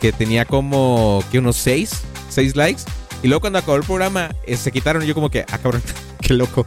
[0.00, 1.90] que tenía como que unos 6,
[2.28, 2.82] 6 likes.
[3.22, 5.82] Y luego cuando acabó el programa, eh, se quitaron y yo como que, ah, cabrón,
[6.20, 6.64] qué loco.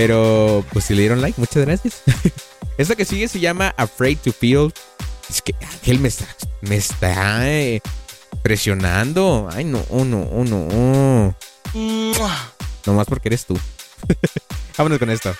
[0.00, 2.02] Pero pues si le dieron like, muchas gracias.
[2.78, 4.72] Esta que sigue se llama Afraid to Feel.
[5.28, 6.26] Es que Ángel me está,
[6.62, 7.82] me está eh,
[8.42, 9.46] presionando.
[9.52, 11.36] Ay, no, oh, no, oh, no.
[12.86, 13.60] Nomás porque eres tú.
[14.78, 15.34] Vámonos con esto.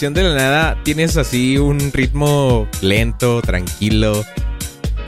[0.00, 4.26] de la nada tienes así un ritmo lento, tranquilo.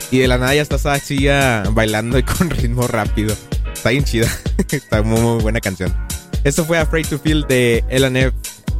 [0.09, 3.35] Y de la nada ya estás así ya bailando y con ritmo rápido.
[3.71, 4.27] Está bien chida.
[4.71, 5.95] Está muy, buena canción.
[6.43, 8.33] Esto fue Afraid to Feel de LNF.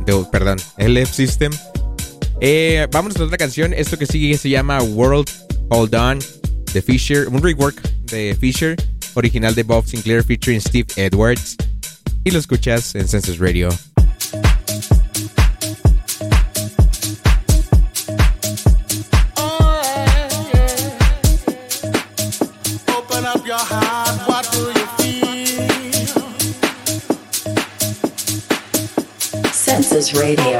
[0.08, 1.52] De, perdón, LF System.
[2.42, 3.72] Eh, vamos a otra canción.
[3.72, 5.30] Esto que sigue se llama World
[5.70, 6.20] Hold On
[6.74, 7.28] de Fisher.
[7.28, 8.76] Un rework de Fisher.
[9.14, 11.56] Original de Bob Sinclair featuring Steve Edwards.
[12.24, 13.70] Y lo escuchas en Census Radio
[30.14, 30.60] Radio.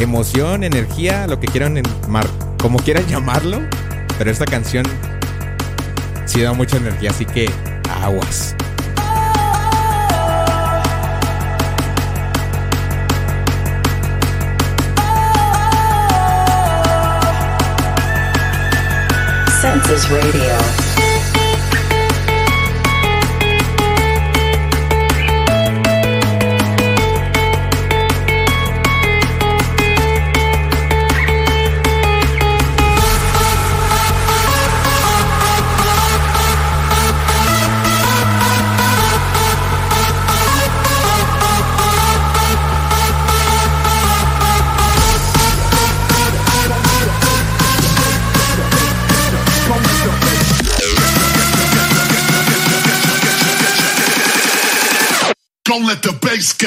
[0.00, 2.26] emoción, energía, lo que quieran, mar,
[2.60, 3.60] como quieran llamarlo.
[4.18, 4.84] Pero esta canción
[6.26, 7.50] sí da mucha energía, así que
[8.02, 8.54] aguas.
[20.10, 21.07] Radio.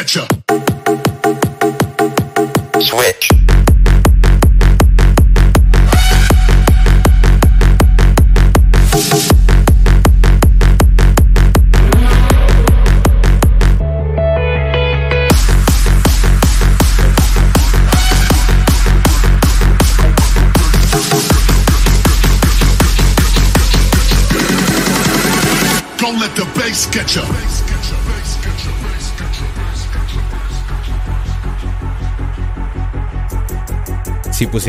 [0.02, 0.31] Get you.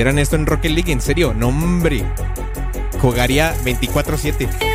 [0.02, 2.04] Pusieran esto en Rocket League, en serio, no hombre.
[3.00, 4.72] Jugaría 24-7.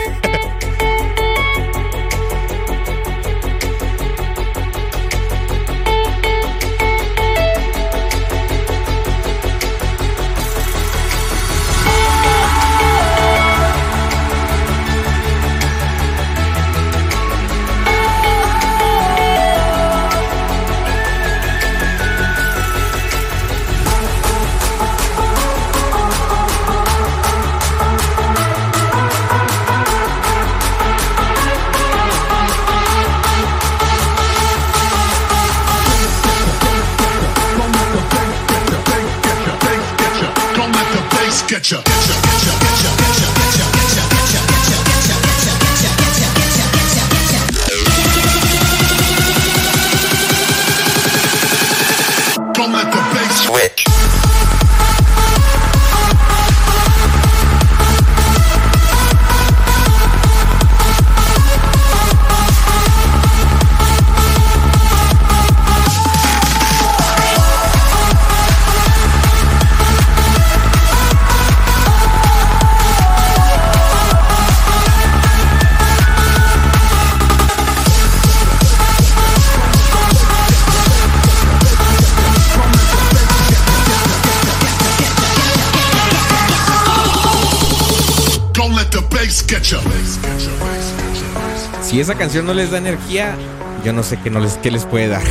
[92.07, 93.35] Esa canción no les da energía,
[93.83, 95.23] yo no sé qué, les, les puede dar.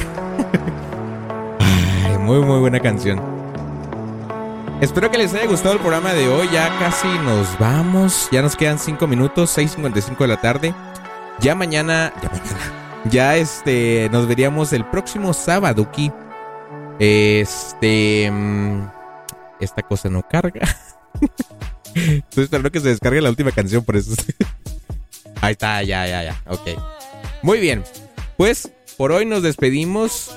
[1.59, 3.19] Ay, muy, muy buena canción.
[4.83, 6.51] Espero que les haya gustado el programa de hoy.
[6.53, 8.29] Ya casi nos vamos.
[8.31, 10.75] Ya nos quedan 5 minutos, 6.55 de la tarde.
[11.41, 13.09] Ya mañana, ya mañana.
[13.11, 16.13] Ya este, nos veríamos el próximo sábado aquí.
[16.99, 18.87] Este, mm,
[19.61, 20.69] esta cosa no carga.
[21.95, 24.13] Estoy esperando que se descargue la última canción, por eso.
[25.41, 26.43] Ahí está, ya, ya, ya.
[26.49, 26.69] Ok.
[27.43, 27.85] Muy bien.
[28.37, 30.31] Pues por hoy nos despedimos.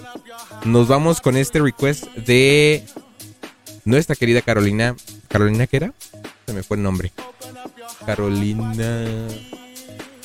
[0.65, 2.83] Nos vamos con este request de
[3.85, 4.95] nuestra querida Carolina.
[5.27, 5.93] ¿Carolina qué era?
[6.45, 7.11] Se me fue el nombre.
[8.05, 9.05] Carolina.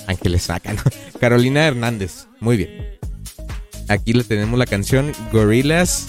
[0.06, 0.82] Ángeles saca, ¿no?
[1.20, 2.26] Carolina Hernández.
[2.40, 2.98] Muy bien.
[3.88, 6.06] Aquí le tenemos la canción Gorillas.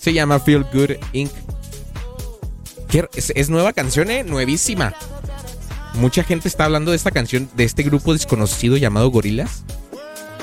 [0.00, 1.30] Se llama Feel Good Inc.
[2.88, 4.22] ¿Qué- Es, es nueva canción, ¿eh?
[4.24, 4.94] Nuevísima.
[5.94, 9.64] Mucha gente está hablando de esta canción, de este grupo desconocido llamado Gorilas.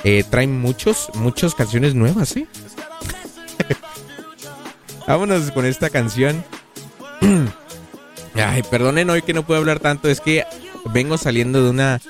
[0.03, 2.47] Eh, traen muchos, muchas canciones nuevas, ¿eh?
[5.07, 6.43] Vámonos con esta canción.
[8.35, 10.45] Ay, perdonen hoy que no puedo hablar tanto, es que
[10.93, 12.01] vengo saliendo de una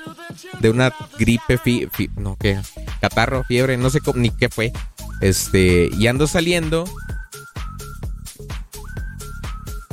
[0.60, 2.60] de una gripe, fi- no qué,
[3.00, 4.72] catarro, fiebre, no sé ni qué fue.
[5.20, 6.84] Este, y ando saliendo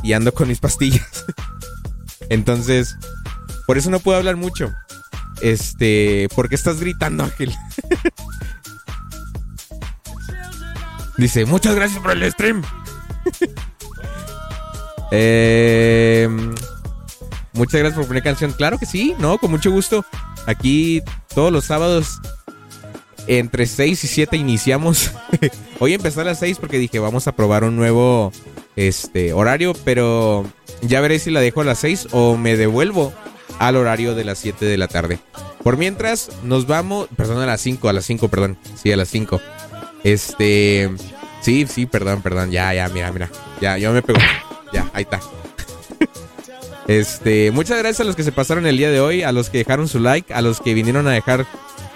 [0.03, 1.25] y ando con mis pastillas.
[2.29, 2.95] Entonces,
[3.69, 4.73] por eso no puedo hablar mucho.
[5.41, 7.53] Este, ¿por qué estás gritando, Ángel?
[11.19, 12.63] Dice, muchas gracias por el stream.
[15.11, 16.27] Eh,
[17.53, 18.53] muchas gracias por poner canción.
[18.53, 20.05] Claro que sí, no, con mucho gusto.
[20.45, 21.01] Aquí
[21.33, 22.19] todos los sábados
[23.25, 25.11] entre 6 y 7 iniciamos.
[25.79, 28.31] Hoy empezó a las 6 porque dije, vamos a probar un nuevo
[28.75, 30.45] este horario, pero
[30.81, 33.11] ya veré si la dejo a las 6 o me devuelvo
[33.59, 35.19] al horario de las 7 de la tarde.
[35.63, 37.07] Por mientras, nos vamos.
[37.15, 38.57] Perdón, a las 5, a las 5, perdón.
[38.81, 39.39] Sí, a las 5.
[40.03, 40.89] Este.
[41.41, 42.51] Sí, sí, perdón, perdón.
[42.51, 43.29] Ya, ya, mira, mira.
[43.61, 44.19] Ya, yo me pego.
[44.73, 45.19] Ya, ahí está.
[46.87, 49.59] Este, muchas gracias a los que se pasaron el día de hoy, a los que
[49.59, 51.45] dejaron su like, a los que vinieron a dejar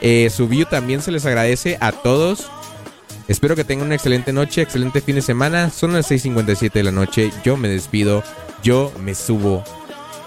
[0.05, 2.49] eh, su view también se les agradece a todos.
[3.29, 5.69] Espero que tengan una excelente noche, excelente fin de semana.
[5.69, 7.31] Son las 6:57 de la noche.
[7.45, 8.21] Yo me despido.
[8.61, 9.63] Yo me subo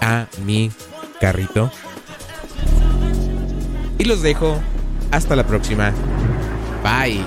[0.00, 0.70] a mi
[1.20, 1.70] carrito.
[3.98, 4.60] Y los dejo.
[5.10, 5.92] Hasta la próxima.
[6.82, 7.24] Bye.